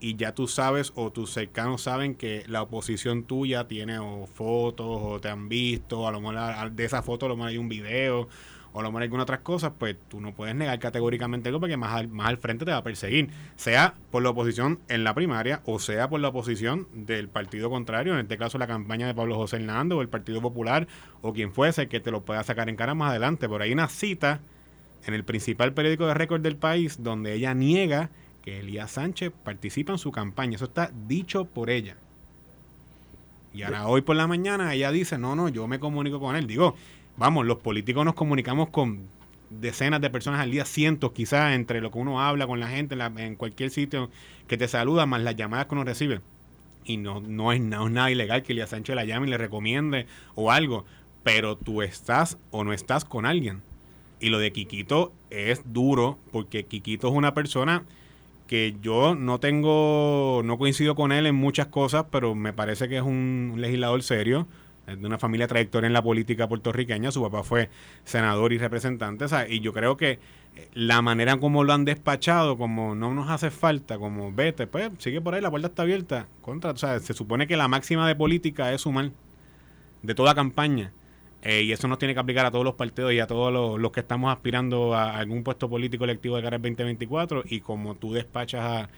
[0.00, 3.98] y ya tú sabes o tus cercanos saben que la oposición tuya tiene
[4.32, 7.58] fotos o te han visto, a lo mejor de esa foto a lo mejor hay
[7.58, 8.28] un video
[8.72, 11.94] o lo mejor alguna otras cosas, pues tú no puedes negar categóricamente algo porque más
[11.94, 15.60] al, más al frente te va a perseguir, sea por la oposición en la primaria
[15.64, 19.36] o sea por la oposición del partido contrario, en este caso la campaña de Pablo
[19.36, 20.86] José Hernández o el Partido Popular
[21.22, 23.48] o quien fuese que te lo pueda sacar en cara más adelante.
[23.48, 24.40] Por ahí una cita
[25.06, 28.10] en el principal periódico de récord del país donde ella niega
[28.42, 30.56] que Elías Sánchez participa en su campaña.
[30.56, 31.96] Eso está dicho por ella.
[33.52, 36.46] Y ahora hoy por la mañana ella dice, no, no, yo me comunico con él.
[36.46, 36.76] Digo,
[37.18, 39.08] vamos, los políticos nos comunicamos con
[39.50, 42.96] decenas de personas al día, cientos quizás, entre lo que uno habla con la gente
[43.16, 44.10] en, cualquier sitio
[44.46, 46.20] que te saluda, más las llamadas que uno recibe.
[46.84, 50.50] Y no, no, es, nada ilegal que Elías Sánchez la llame y le recomiende o
[50.50, 50.86] algo,
[51.22, 53.62] pero tú estás o no estás con alguien.
[54.20, 57.84] Y lo de Quiquito es duro, porque Quiquito es una persona
[58.46, 62.96] que yo no tengo, no coincido con él en muchas cosas, pero me parece que
[62.96, 64.46] es un legislador serio
[64.96, 67.10] de una familia trayectoria en la política puertorriqueña.
[67.10, 67.68] Su papá fue
[68.04, 69.26] senador y representante.
[69.48, 70.12] Y yo creo que
[70.56, 74.90] eh, la manera como lo han despachado, como no nos hace falta, como vete, pues
[74.98, 76.28] sigue por ahí, la puerta está abierta.
[76.40, 79.10] Contra, o sea, se supone que la máxima de política es sumar
[80.02, 80.92] de toda campaña.
[81.42, 83.92] Eh, y eso nos tiene que aplicar a todos los partidos y a todos los,
[83.92, 87.44] que estamos aspirando a algún puesto político electivo de cara al 2024.
[87.46, 88.88] Y como tú despachas a,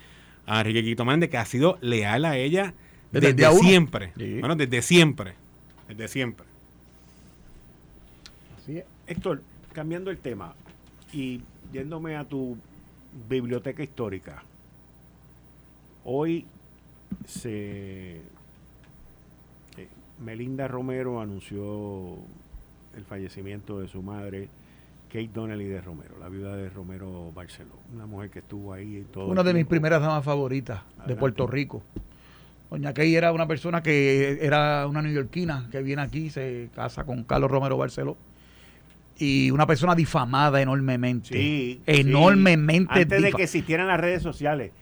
[0.47, 2.75] a Enrique Quito que ha sido leal a ella
[3.13, 4.13] desde, siempre.
[4.41, 5.35] Bueno, desde siempre
[5.97, 6.47] de siempre.
[8.59, 8.85] Así es.
[9.07, 10.55] Héctor, cambiando el tema
[11.13, 11.41] y
[11.73, 12.57] yéndome a tu
[13.29, 14.43] biblioteca histórica,
[16.05, 16.47] hoy
[17.27, 18.21] se eh,
[20.25, 22.17] Melinda Romero anunció
[22.97, 24.49] el fallecimiento de su madre,
[25.09, 29.03] Kate Donnelly de Romero, la viuda de Romero Barceló, una mujer que estuvo ahí y
[29.03, 29.27] todo.
[29.27, 31.83] Una de mis primeras damas favoritas de Puerto Rico.
[32.71, 37.25] Doña Key era una persona que era una neoyorquina que viene aquí, se casa con
[37.25, 38.17] Carlos Romero Barceló.
[39.19, 41.29] Y una persona difamada enormemente.
[41.29, 41.83] Sí.
[41.85, 43.03] Enormemente.
[43.03, 44.73] Antes de que existieran las redes sociales.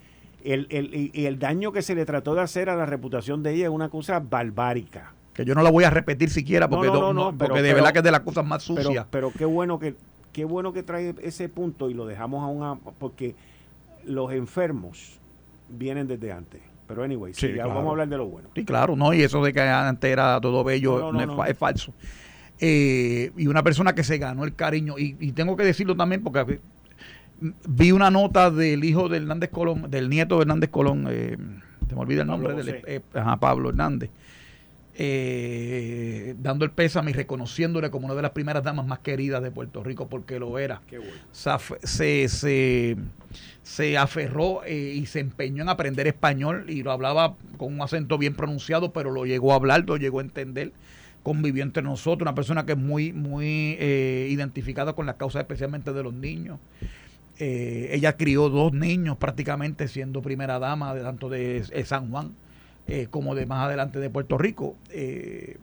[0.44, 3.55] El, el, y el daño que se le trató de hacer a la reputación de
[3.55, 5.12] ella es una cosa barbárica.
[5.35, 6.90] Que yo no la voy a repetir siquiera porque,
[7.37, 9.07] porque de verdad que es de las cosas más sucias.
[9.11, 9.96] Pero, qué bueno que
[10.33, 13.35] qué bueno que trae ese punto y lo dejamos a una porque
[14.05, 15.18] los enfermos
[15.68, 16.61] vienen desde antes.
[16.88, 18.48] Pero anyway, vamos a hablar de lo bueno.
[18.55, 21.92] Sí, claro, no, y eso de que antes era todo bello no, es, falso.
[22.59, 26.61] Eh, y una persona que se ganó el cariño, y, tengo que decirlo también porque
[27.68, 31.37] vi una nota del hijo de Hernández Colón, del nieto de Hernández Colón, eh,
[31.87, 33.01] se me olvida el nombre, del, eh,
[33.38, 34.11] Pablo Hernández,
[35.01, 39.53] eh, dando el pésame y reconociéndole como una de las primeras damas más queridas de
[39.53, 40.83] Puerto Rico porque lo era.
[40.89, 41.15] Qué bueno.
[41.31, 42.97] se, se,
[43.63, 48.19] se, aferró eh, y se empeñó en aprender español y lo hablaba con un acento
[48.19, 50.73] bien pronunciado, pero lo llegó a hablar, lo llegó a entender.
[51.23, 55.93] Convivió entre nosotros, una persona que es muy, muy eh, identificada con las causas especialmente
[55.93, 56.59] de los niños.
[57.39, 62.33] ella crió dos niños prácticamente siendo primera dama de tanto de San Juan
[62.90, 65.59] eh, como de más adelante de Puerto Rico, eh,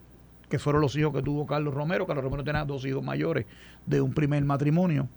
[0.47, 2.05] que fueron los hijos que tuvo Carlos Romero.
[2.05, 3.47] Carlos Romero tenía dos hijos mayores
[3.87, 5.09] de un primer matrimonio.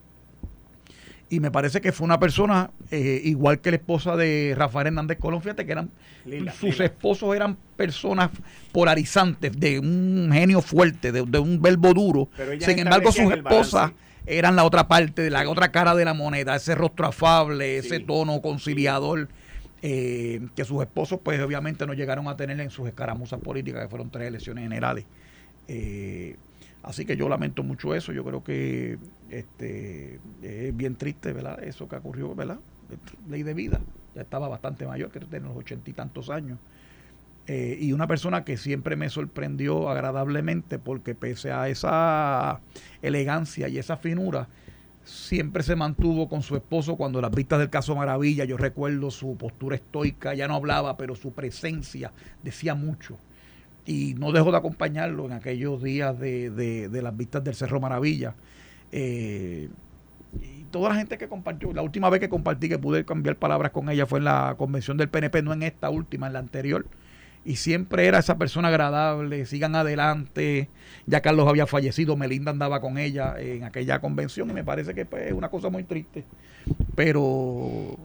[1.29, 5.19] Y me parece que fue una persona, eh, igual que la esposa de Rafael Hernández
[5.19, 5.91] Colón, fíjate que eran,
[6.59, 8.31] sus esposos eran personas
[8.73, 12.31] polarizantes, de un genio fuerte, de, un verbo duro.
[12.61, 13.93] Sin embargo, sus esposas
[14.25, 18.41] eran la otra parte, la otra cara de la moneda, ese rostro afable, ese tono
[18.41, 19.29] conciliador
[19.83, 23.89] eh, que sus esposos pues obviamente no llegaron a tener en sus escaramuzas políticas, que
[23.89, 25.05] fueron tres elecciones generales.
[25.69, 26.37] Eh,
[26.83, 28.99] así que yo lamento mucho eso, yo creo que
[29.31, 31.63] este es bien triste, ¿verdad?
[31.63, 32.59] Eso que ocurrió, ¿verdad?
[33.29, 33.81] Ley de vida,
[34.15, 36.59] ya estaba bastante mayor, que tiene los ochenta y tantos años.
[37.47, 42.61] Eh, y una persona que siempre me sorprendió agradablemente porque pese a esa
[43.01, 44.49] elegancia y esa finura,
[45.09, 49.37] siempre se mantuvo con su esposo cuando las vistas del caso Maravilla, yo recuerdo su
[49.37, 52.13] postura estoica, ya no hablaba, pero su presencia
[52.43, 53.17] decía mucho.
[53.87, 58.35] Y no dejó de acompañarlo en aquellos días de, las vistas del Cerro Maravilla.
[58.93, 59.71] Eh,
[60.43, 63.73] y toda la gente que compartió, la última vez que compartí que pude cambiar palabras
[63.73, 66.85] con ella fue en la convención del PNP, no en esta última, en la anterior
[67.49, 70.69] y siempre era esa persona agradable, sigan adelante.
[71.07, 75.07] Ya Carlos había fallecido, Melinda andaba con ella en aquella convención y me parece que
[75.07, 76.27] pues, es una cosa muy triste.
[76.95, 77.97] Pero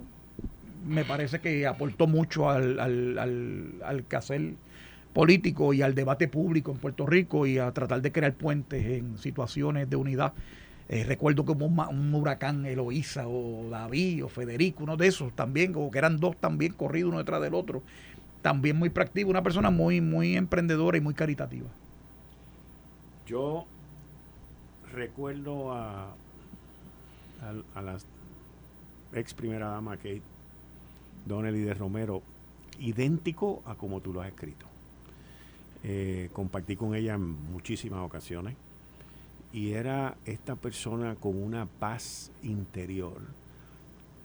[0.87, 4.53] me parece que aportó mucho al, al, al, al quehacer
[5.11, 9.17] político y al debate público en Puerto Rico y a tratar de crear puentes en
[9.17, 10.31] situaciones de unidad.
[10.87, 15.73] Eh, recuerdo como un, un, huracán Eloísa o David o Federico, uno de esos también,
[15.75, 17.83] o que eran dos también corridos uno detrás del otro.
[18.43, 21.69] También muy práctico, una persona muy, muy emprendedora y muy caritativa.
[23.25, 23.65] Yo
[24.91, 26.09] recuerdo a,
[27.41, 27.97] a, a la
[29.13, 30.21] ex primera dama Kate
[31.25, 32.21] Donnelly de Romero,
[32.79, 34.65] idéntico a como tú lo has escrito.
[35.85, 38.55] Eh, compartí con ella en muchísimas ocasiones
[39.51, 43.21] y era esta persona con una paz interior.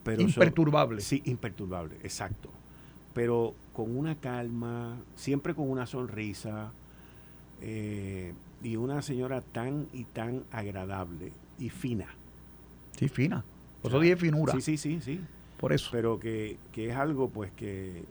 [0.05, 1.01] Pero imperturbable.
[1.01, 2.51] sí, imperturbable, exacto.
[3.19, 6.71] Pero con una calma, siempre con una sonrisa
[7.61, 12.07] eh, y una señora tan y tan agradable y fina.
[12.97, 13.45] Sí, fina.
[13.83, 14.53] Por eso dije finura.
[14.53, 15.21] Sí, sí, sí, sí.
[15.59, 15.89] Por eso.
[15.91, 18.05] Pero que, que es algo pues que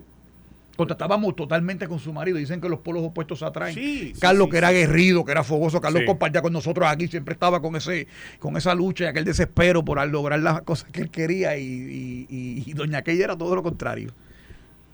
[0.75, 2.37] Contactábamos totalmente con su marido.
[2.37, 4.13] Dicen que los polos opuestos se atraen.
[4.19, 5.79] Carlos, que era aguerrido, que era fogoso.
[5.79, 7.07] Carlos compartía con nosotros aquí.
[7.07, 8.07] Siempre estaba con ese
[8.39, 11.57] con esa lucha y aquel desespero por lograr las cosas que él quería.
[11.57, 14.11] Y, doña Key era todo lo contrario.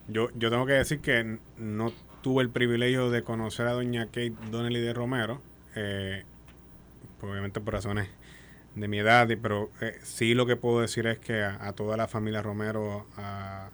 [0.08, 4.34] Yo, yo tengo que decir que no tuve el privilegio de conocer a doña Kate
[4.52, 5.42] Donnelly de Romero.
[5.76, 6.24] Eh,
[7.22, 8.10] obviamente por razones
[8.76, 9.28] de mi edad.
[9.42, 13.08] Pero eh, sí lo que puedo decir es que a, toda la familia Romero...
[13.18, 13.70] A,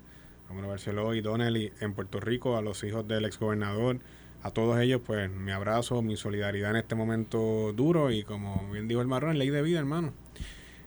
[0.50, 4.00] Romero Barceló y Donnelly en Puerto Rico, a los hijos del exgobernador,
[4.42, 8.88] a todos ellos, pues mi abrazo, mi solidaridad en este momento duro y como bien
[8.88, 10.12] dijo el marrón, ley de vida, hermano.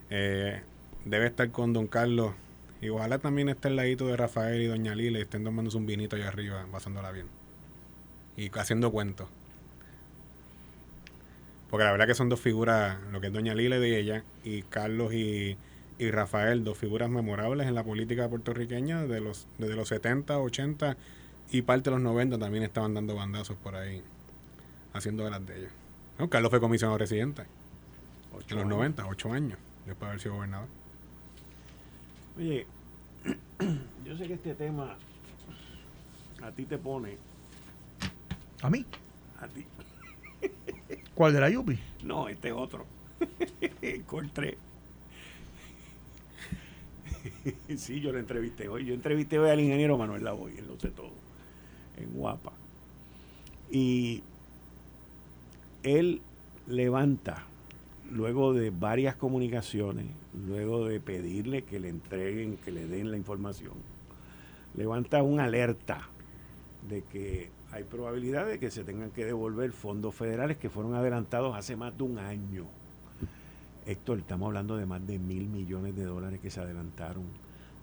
[0.09, 0.61] Eh,
[1.05, 2.33] debe estar con don Carlos
[2.83, 5.85] y ojalá también esté el ladito de Rafael y doña Lila y estén tomándose un
[5.85, 7.27] vinito allá arriba, pasándola bien.
[8.35, 9.27] Y haciendo cuentos.
[11.69, 14.63] Porque la verdad que son dos figuras, lo que es doña Lila y ella, y
[14.63, 15.57] Carlos y
[15.97, 20.97] y Rafael, dos figuras memorables en la política puertorriqueña de los, desde los 70, 80
[21.51, 24.01] y parte de los 90 también estaban dando bandazos por ahí,
[24.93, 25.71] haciendo de las de ellas.
[26.29, 27.43] Carlos fue comisionado residente
[28.49, 30.67] en los 90, 8 años, después de haber sido gobernador.
[32.37, 32.65] Oye,
[34.05, 34.95] yo sé que este tema
[36.41, 37.17] a ti te pone.
[38.61, 38.85] ¿A mí?
[39.39, 39.65] A ti.
[41.15, 41.77] ¿Cuál de la Yupi?
[42.03, 42.85] No, este es otro.
[43.81, 44.57] Encontré.
[47.77, 48.85] sí, yo lo entrevisté hoy.
[48.85, 51.11] Yo entrevisté hoy al ingeniero Manuel Lavoy, él lo sé todo,
[51.97, 52.51] en Guapa.
[53.71, 54.23] Y
[55.83, 56.21] él
[56.67, 57.43] levanta,
[58.13, 60.05] luego de varias comunicaciones,
[60.47, 63.73] luego de pedirle que le entreguen, que le den la información,
[64.75, 66.07] levanta una alerta
[66.89, 71.55] de que hay probabilidad de que se tengan que devolver fondos federales que fueron adelantados
[71.55, 72.65] hace más de un año
[73.85, 77.23] Héctor, estamos hablando de más de mil millones de dólares que se adelantaron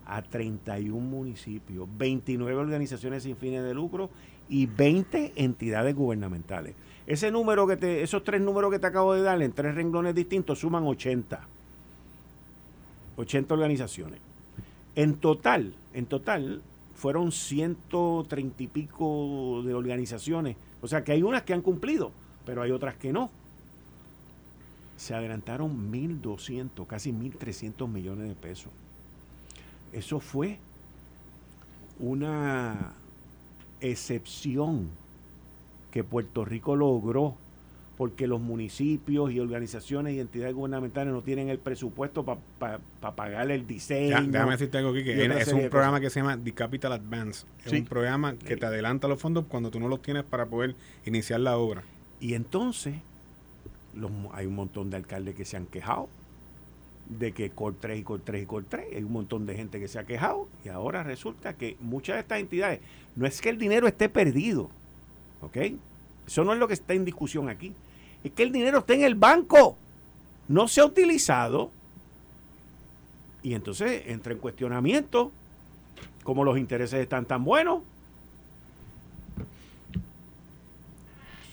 [0.05, 4.09] a 31 municipios, 29 organizaciones sin fines de lucro
[4.49, 6.75] y 20 entidades gubernamentales.
[7.07, 10.15] Ese número que te, esos tres números que te acabo de dar en tres renglones
[10.15, 11.41] distintos suman 80.
[13.17, 14.19] 80 organizaciones.
[14.95, 16.61] En total, en total,
[16.95, 20.55] fueron 130 y pico de organizaciones.
[20.81, 22.11] O sea que hay unas que han cumplido,
[22.45, 23.29] pero hay otras que no
[24.97, 28.71] se adelantaron 1.200, casi 1.300 millones de pesos.
[29.93, 30.59] Eso fue
[31.99, 32.93] una
[33.79, 34.89] excepción
[35.91, 37.35] que Puerto Rico logró
[37.97, 42.79] porque los municipios y organizaciones y entidades gubernamentales no tienen el presupuesto para
[43.15, 44.19] pagar el diseño.
[44.23, 47.45] déjame decirte algo aquí, que es un programa que se llama The Capital Advance.
[47.63, 50.75] Es un programa que te adelanta los fondos cuando tú no los tienes para poder
[51.05, 51.83] iniciar la obra.
[52.19, 52.95] Y entonces
[54.33, 56.09] hay un montón de alcaldes que se han quejado
[57.07, 58.95] de que Cor 3 y Cor 3 y Cor 3.
[58.95, 62.21] Hay un montón de gente que se ha quejado y ahora resulta que muchas de
[62.21, 62.79] estas entidades,
[63.15, 64.69] no es que el dinero esté perdido,
[65.41, 65.57] ¿ok?
[66.27, 67.73] Eso no es lo que está en discusión aquí.
[68.23, 69.77] Es que el dinero está en el banco,
[70.47, 71.71] no se ha utilizado
[73.43, 75.31] y entonces entra en cuestionamiento
[76.23, 77.81] como los intereses están tan buenos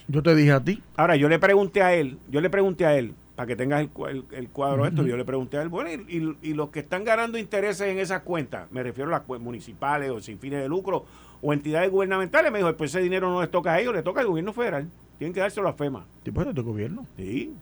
[0.09, 0.83] Yo te dije a ti.
[0.97, 4.25] Ahora, yo le pregunté a él, yo le pregunté a él, para que tengas el,
[4.33, 7.89] el, cuadro esto, yo le pregunté a él, bueno, y, los que están ganando intereses
[7.89, 11.05] en esas cuentas, me refiero a las municipales o sin fines de lucro
[11.41, 14.21] o entidades gubernamentales, me dijo, pues ese dinero no les toca a ellos, le toca
[14.21, 14.89] al gobierno federal.
[15.19, 16.05] Tienen que dárselo a FEMA.
[16.25, 17.07] ¿Sí, pues, de gobierno?
[17.17, 17.53] Sí.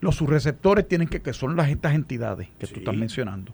[0.00, 3.52] Los subreceptores tienen que, que son las estas entidades que tú estás mencionando,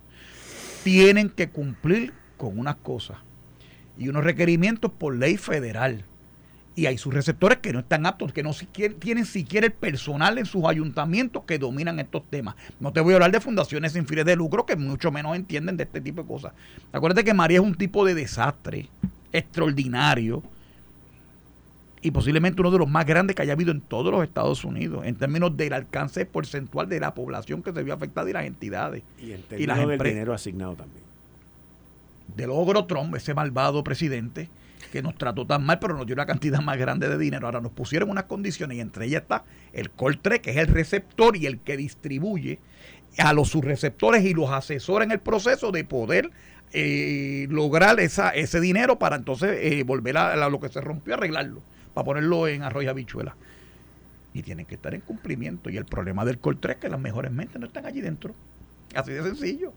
[0.82, 3.18] tienen que cumplir con unas cosas
[3.96, 6.04] y unos requerimientos por ley federal
[6.74, 8.52] y hay sus receptores que no están aptos, que no
[8.98, 12.54] tienen siquiera el personal en sus ayuntamientos que dominan estos temas.
[12.80, 15.76] No te voy a hablar de fundaciones sin fines de lucro que mucho menos entienden
[15.76, 16.52] de este tipo de cosas.
[16.92, 18.88] Acuérdate que María es un tipo de desastre
[19.32, 20.42] extraordinario
[22.02, 25.06] y posiblemente uno de los más grandes que haya habido en todos los Estados Unidos,
[25.06, 29.04] en términos del alcance porcentual de la población que se vio afectada y las entidades.
[29.20, 31.04] Y en términos y del dinero asignado también.
[32.36, 34.48] De logro Trump, ese malvado presidente,
[34.90, 37.46] que nos trató tan mal, pero nos dio una cantidad más grande de dinero.
[37.46, 41.36] Ahora nos pusieron unas condiciones y entre ellas está el COL3, que es el receptor
[41.36, 42.58] y el que distribuye
[43.18, 46.30] a los subreceptores y los asesora en el proceso de poder
[46.72, 51.62] eh, lograr esa, ese dinero para entonces eh, volver a, lo que se rompió, arreglarlo,
[51.94, 53.36] para ponerlo en arroyo habichuela.
[54.34, 55.68] Y tienen que estar en cumplimiento.
[55.68, 58.34] Y el problema del COL3 es que las mejores mentes no están allí dentro.
[58.94, 59.72] Así de sencillo.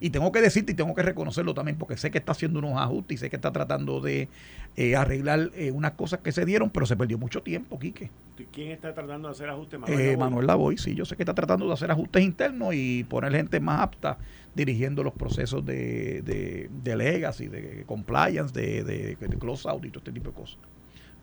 [0.00, 2.78] Y tengo que decirte y tengo que reconocerlo también porque sé que está haciendo unos
[2.78, 4.28] ajustes y sé que está tratando de
[4.76, 8.10] eh, arreglar eh, unas cosas que se dieron, pero se perdió mucho tiempo, Quique.
[8.50, 9.78] ¿Quién está tratando de hacer ajustes?
[9.78, 13.04] Manuel, eh, Manuel Lavoy, sí, yo sé que está tratando de hacer ajustes internos y
[13.04, 14.16] poner gente más apta
[14.54, 19.90] dirigiendo los procesos de, de, de legacy, de compliance, de, de, de close out y
[19.90, 20.58] todo este tipo de cosas.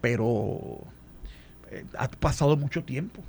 [0.02, 0.82] Pero
[1.98, 3.22] ha pasado mucho tiempo.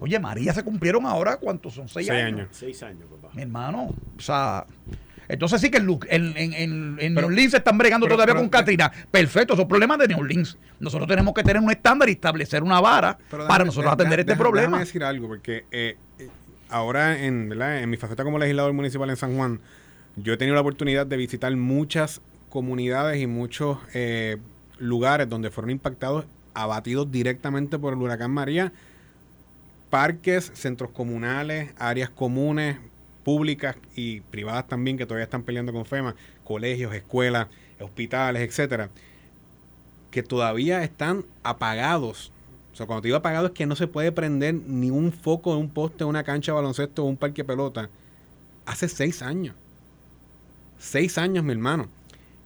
[0.00, 1.88] Oye, María se cumplieron ahora, ¿cuántos son?
[1.88, 2.48] ¿Seis, años?
[2.50, 3.32] Seis años, papá.
[3.34, 4.66] Mi hermano, o sea...
[5.28, 8.90] Entonces sí que en, en, en, en New Orleans se están bregando todavía con Katrina.
[9.12, 10.58] Perfecto, son problemas de New Orleans.
[10.80, 14.66] Nosotros tenemos que tener un estándar y establecer una vara para nosotros atender este problema.
[14.66, 16.28] Déjame decir algo, porque eh, eh,
[16.68, 17.80] ahora en, ¿verdad?
[17.80, 19.60] en mi faceta como legislador municipal en San Juan,
[20.16, 24.38] yo he tenido la oportunidad de visitar muchas comunidades y muchos eh,
[24.80, 26.24] lugares donde fueron impactados,
[26.54, 28.72] abatidos directamente por el huracán María
[29.90, 32.78] parques, centros comunales, áreas comunes,
[33.24, 36.14] públicas y privadas también que todavía están peleando con FEMA,
[36.44, 37.48] colegios, escuelas,
[37.80, 38.90] hospitales, etcétera,
[40.10, 42.32] que todavía están apagados.
[42.72, 45.54] O sea, cuando te digo apagado es que no se puede prender ni un foco
[45.54, 47.90] de un poste, una cancha de baloncesto o un parque de pelota.
[48.64, 49.54] Hace seis años.
[50.78, 51.88] Seis años, mi hermano.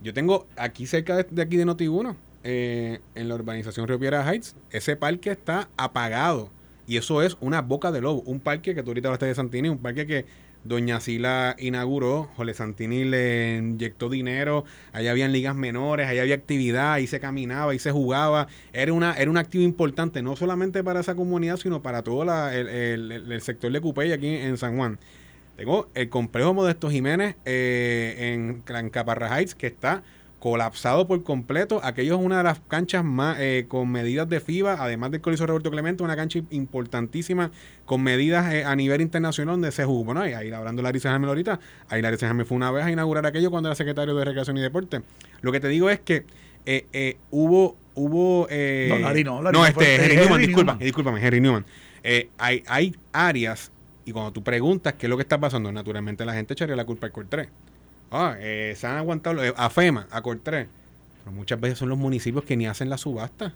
[0.02, 4.54] Yo tengo aquí cerca de, aquí de Noti1, eh, en la urbanización Río Piedra Heights,
[4.70, 6.50] ese parque está apagado
[6.86, 8.22] y eso es una boca de lobo.
[8.26, 10.26] Un parque que tú ahorita hablaste de Santini, un parque que
[10.64, 16.94] Doña Sila inauguró, Jole Santini le inyectó dinero, allá habían ligas menores, allá había actividad,
[16.94, 18.48] ahí se caminaba, ahí se jugaba.
[18.72, 23.40] Era una, era un activo importante, no solamente para esa comunidad, sino para todo el,
[23.42, 24.98] sector de Cupey aquí en San Juan.
[25.56, 30.02] Tengo el complejo Modesto Jiménez eh, en Caparra Heights, que está
[30.44, 31.80] colapsado por completo.
[31.82, 35.46] Aquello es una de las canchas más eh, con medidas de FIBA, además del Coliseo
[35.46, 37.50] Roberto Clemente, una cancha importantísima
[37.86, 40.04] con medidas eh, a nivel internacional donde se jugó.
[40.04, 43.24] Bueno, ahí, hablando de Larissa Jaime ahorita, ahí Larissa Jaime fue una vez a inaugurar
[43.24, 45.00] aquello cuando era secretario de Recreación y Deporte.
[45.40, 46.26] Lo que te digo es que
[46.66, 47.78] eh, hubo...
[47.94, 51.64] hubo no, Larry no, no, este, Henry, Newman, disculpa, discúlpame, Henry Newman.
[52.36, 53.72] hay, hay áreas,
[54.04, 56.84] y cuando tú preguntas qué es lo que está pasando, naturalmente la gente echaría la
[56.84, 57.48] culpa al Cor 3
[58.16, 60.68] Ah, eh, se han aguantado eh, a FEMA, a Cortés.
[61.24, 63.54] Pero muchas veces son los municipios que ni hacen la subasta.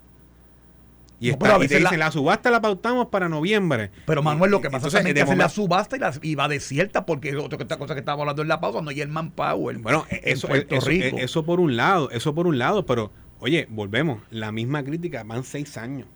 [1.20, 2.10] Y, está, y te dicen, la...
[2.10, 3.92] subasta la pautamos para noviembre.
[4.04, 7.06] Pero Manuel, lo que pasa es que hacen la subasta y, la, y va desierta
[7.06, 9.78] porque otra cosa que estábamos hablando en la pausa, no hay el manpower.
[9.78, 14.50] Bueno, eso, eso, eso por un lado, eso por un lado, pero oye, volvemos, la
[14.50, 16.08] misma crítica, van seis años.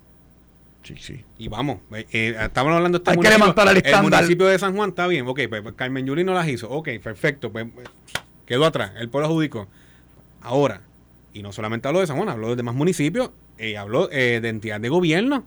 [0.82, 1.24] Sí, sí.
[1.38, 4.05] Y vamos, eh, eh estamos hablando de este Hay que levantar el estándar.
[4.05, 6.68] El municipio de San Juan está bien, ok, pues, pues Carmen Yuri no las hizo,
[6.68, 7.66] ok, perfecto, pues
[8.47, 9.68] quedó atrás, el pueblo adjudicó.
[10.40, 10.80] Ahora,
[11.32, 14.49] y no solamente habló de San Juan, habló de demás municipios, y habló eh, de
[14.49, 15.45] entidad de gobierno.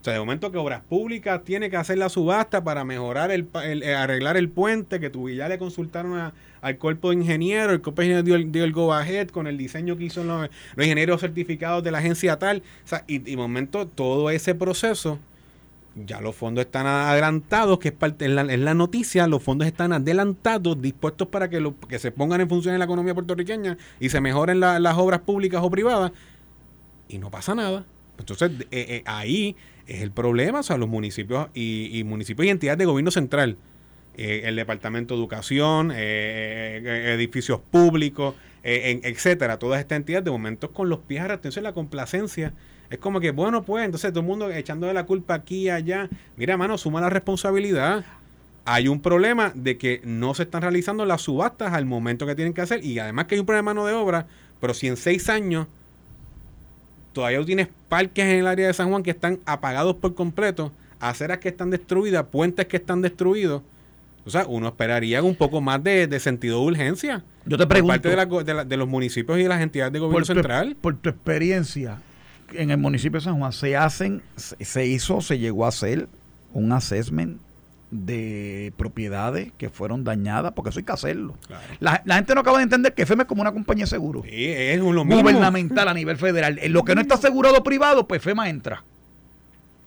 [0.00, 3.46] O sea, de momento que Obras Públicas tiene que hacer la subasta para mejorar el,
[3.62, 8.02] eh, arreglar el puente, que tu, ya le consultaron al cuerpo de ingenieros, el cuerpo
[8.02, 11.92] de ingenieros dio, el go ahead con el diseño que hizo los, ingenieros certificados de
[11.92, 12.64] la agencia tal.
[12.84, 15.20] O sea, y de momento todo ese proceso
[15.94, 19.92] ya los fondos están adelantados, que es parte en la, la, noticia, los fondos están
[19.92, 24.08] adelantados, dispuestos para que, lo, que se pongan en función en la economía puertorriqueña y
[24.08, 26.12] se mejoren las obras públicas o privadas,
[27.08, 27.84] y no pasa nada.
[28.18, 32.78] Entonces, eh, eh, ahí es el problema, o sea, los municipios y, municipios y entidades
[32.78, 33.56] de gobierno central,
[34.16, 41.00] eh, el Departamento de Educación, edificios públicos, etcétera, todas estas entidades de momentos con los
[41.00, 42.52] pies a la complacencia
[42.92, 46.08] es como que, bueno, pues, entonces todo el mundo echándole la culpa aquí y allá.
[46.36, 48.04] Mira, mano, suma la responsabilidad.
[48.64, 52.52] Hay un problema de que no se están realizando las subastas al momento que tienen
[52.54, 54.26] que hacer y además que hay un problema de mano de obra,
[54.60, 55.66] pero si en seis años
[57.12, 61.38] todavía tienes parques en el área de San Juan que están apagados por completo, aceras
[61.38, 63.62] que están destruidas, puentes que están destruidos,
[64.24, 67.24] o sea, uno esperaría un poco más de, sentido de urgencia.
[67.44, 69.48] Yo te por pregunto, parte de, la go- de la- de los municipios y de
[69.48, 70.76] las entidades de gobierno por tu, central.
[70.80, 71.98] por tu experiencia
[72.52, 76.08] en el municipio de San Juan, se hacen, se, hizo, se llegó a hacer
[76.52, 77.38] un assessment
[77.90, 81.36] de propiedades que fueron dañadas, porque eso hay que hacerlo.
[81.46, 81.62] Claro.
[81.80, 84.22] La, la gente no acaba de entender que FEMA es como una compañía de seguro.
[84.24, 85.20] Sí, es lo mismo.
[85.22, 86.58] gubernamental a nivel federal.
[86.62, 88.82] En lo que no está asegurado privado, pues FEMA entra.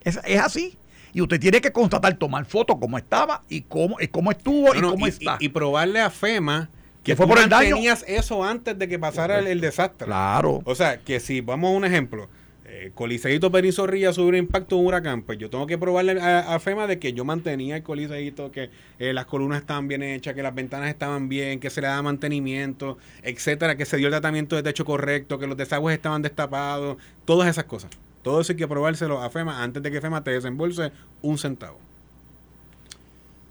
[0.03, 0.77] Es, es así.
[1.13, 4.75] Y usted tiene que constatar, tomar fotos cómo estaba y cómo, y cómo estuvo No,
[4.79, 5.37] y no, cómo y, está.
[5.39, 6.69] y- y probarle a FEMA
[7.03, 7.75] Que que fue tú por el daño.
[7.75, 10.05] tenías eso antes de que pasara el, el desastre.
[10.05, 10.61] claro.
[10.65, 12.29] O sea, que si vamos a un ejemplo,
[12.77, 16.87] eh, Coliseíto Perizorrilla sobre impacto un huracán, pues yo tengo que probarle a, a FEMA
[16.87, 18.69] de que yo mantenía el Coliseíto, que
[18.99, 22.01] eh, las columnas estaban bien hechas, que las ventanas estaban bien, que se le daba
[22.01, 26.97] mantenimiento, etcétera, que se dio el tratamiento de techo correcto, que los desagües estaban destapados,
[27.23, 27.91] todas esas cosas.
[28.23, 31.79] Todo eso hay que probárselo a FEMA antes de que FEMA te desembolse un centavo.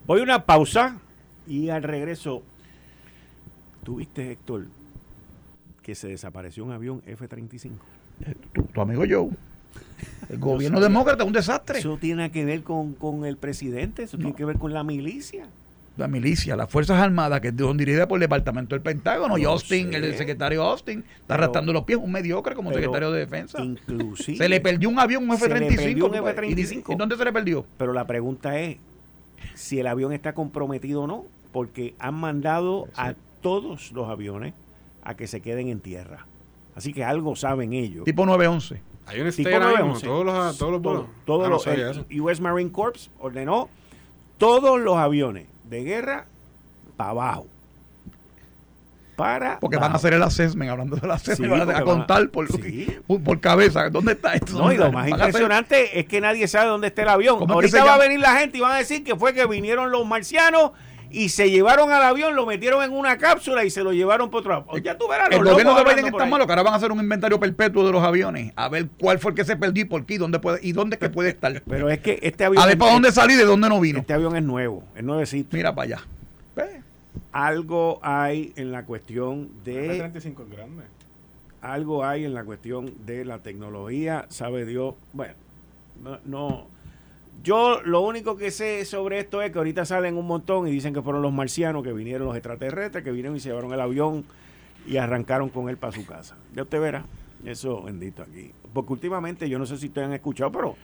[0.07, 0.99] Voy a una pausa
[1.47, 2.43] y al regreso.
[3.85, 4.67] ¿Tuviste, Héctor,
[5.81, 7.71] que se desapareció un avión F-35?
[8.53, 9.31] Tu, tu amigo Joe.
[10.31, 11.79] El gobierno demócrata es un desastre.
[11.79, 15.47] Eso tiene que ver con, con el presidente, eso tiene que ver con la milicia.
[15.97, 19.51] La milicia, las Fuerzas Armadas, que son dirigidas por el Departamento del Pentágono, y No
[19.51, 19.97] Austin, sé.
[19.99, 23.63] el secretario Austin, está Pero- arrastrando los pies, un mediocre como secretario de Defensa.
[23.63, 24.37] Inclusive.
[24.37, 25.77] Se le perdió un avión, un Se le F-35.
[25.77, 26.29] perdió un ¿no?
[26.29, 26.51] F-35.
[26.51, 27.65] ¿Y dice- ¿Y dónde se le perdió?
[27.79, 28.79] Pero la pregunta es
[29.55, 34.53] si el avión está comprometido o no, porque han mandado a todos los aviones
[35.05, 36.27] a que se queden en tierra.
[36.77, 38.05] Así que algo saben ellos.
[38.05, 38.81] Tipo 911.
[39.07, 40.07] Hay un Tipo stay ahora mismo, 911.
[40.07, 41.05] todos los, todos los vuelos.
[41.25, 42.21] Todo- todo Ah, no el.
[42.21, 43.69] US Marine Corps ordenó
[44.39, 46.27] todos los aviones de guerra
[46.97, 47.47] para abajo.
[49.17, 51.77] Para Porque van a hacer el assessment, hablando del assessment, Sí, van a, a van
[51.77, 52.89] a- contar por, sí.
[53.07, 53.89] por, por cabeza.
[53.89, 54.55] ¿Dónde está esto?
[54.59, 57.39] No, y lo ¿Dónde más hacer- impresionante es que nadie sabe dónde está el avión.
[57.39, 59.15] ¿Cómo es que Ahorita se va a venir la gente y van a decir que
[59.15, 60.73] fue que vinieron los marcianos
[61.11, 64.41] y se llevaron al avión, lo metieron en una cápsula y se lo llevaron por
[64.41, 64.79] otro lado.
[64.79, 67.01] Ya tú verás, El gobierno de Biden está malo, que ahora van a hacer un
[67.01, 70.05] inventario perpetuo de los aviones, a ver cuál fue el que se perdió y por
[70.07, 71.63] qué, y dónde puede, y dónde que puede estar.
[71.69, 74.01] Pero es que este avión, A ver para dónde salí y de dónde no vino.
[74.01, 75.57] este avión es nuevo, es nuevecito.
[75.57, 76.03] Mira para allá.
[76.57, 76.83] Ve.
[77.33, 80.85] Algo hay en la cuestión de F-35 es grande.
[81.61, 84.95] algo hay en la cuestión de la tecnología, sabe Dios.
[85.13, 85.35] Bueno,
[86.03, 86.74] no, no.
[87.43, 90.95] Yo lo único que sé sobre esto es que ahorita salen un montón y dicen
[90.95, 94.25] que fueron los marcianos, que vinieron los extraterrestres, que vinieron y se llevaron el avión
[94.87, 96.37] y arrancaron con él para su casa.
[96.55, 97.05] Ya usted verá,
[97.45, 98.53] eso bendito aquí.
[98.73, 100.77] Porque últimamente, yo no sé si ustedes han escuchado, pero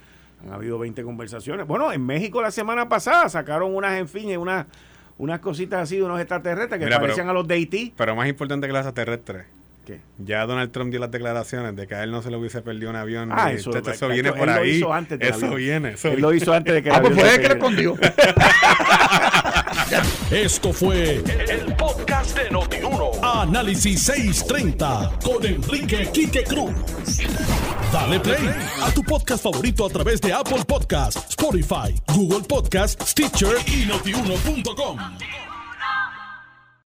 [0.45, 1.67] han habido 20 conversaciones.
[1.67, 4.67] Bueno, en México la semana pasada sacaron unas, en fin, unas,
[5.17, 7.95] unas cositas así de unos extraterrestres que Mira, pero- parecían a los de Haití.
[7.97, 9.47] Pero más importante que las extraterrestres.
[9.87, 10.01] ¿Qué?
[10.19, 12.91] Ya Donald Trump dio las declaraciones de que a él no se le hubiese perdido
[12.91, 13.31] un avión.
[13.33, 13.71] Ah, y eso-
[14.09, 14.71] viene lo por ahí.
[14.77, 15.57] hizo antes del eso avión.
[15.57, 15.89] viene.
[15.93, 17.97] Eso Él lo hizo antes de que el Ah, pues fue que escondió.
[20.31, 21.17] Esto fue
[21.49, 23.11] el podcast de Notiuno.
[23.23, 26.73] Análisis 630 con Enrique Quique Cruz.
[27.93, 28.49] Dale play
[28.83, 34.99] a tu podcast favorito a través de Apple Podcasts, Spotify, Google Podcasts, Stitcher y notiuno.com.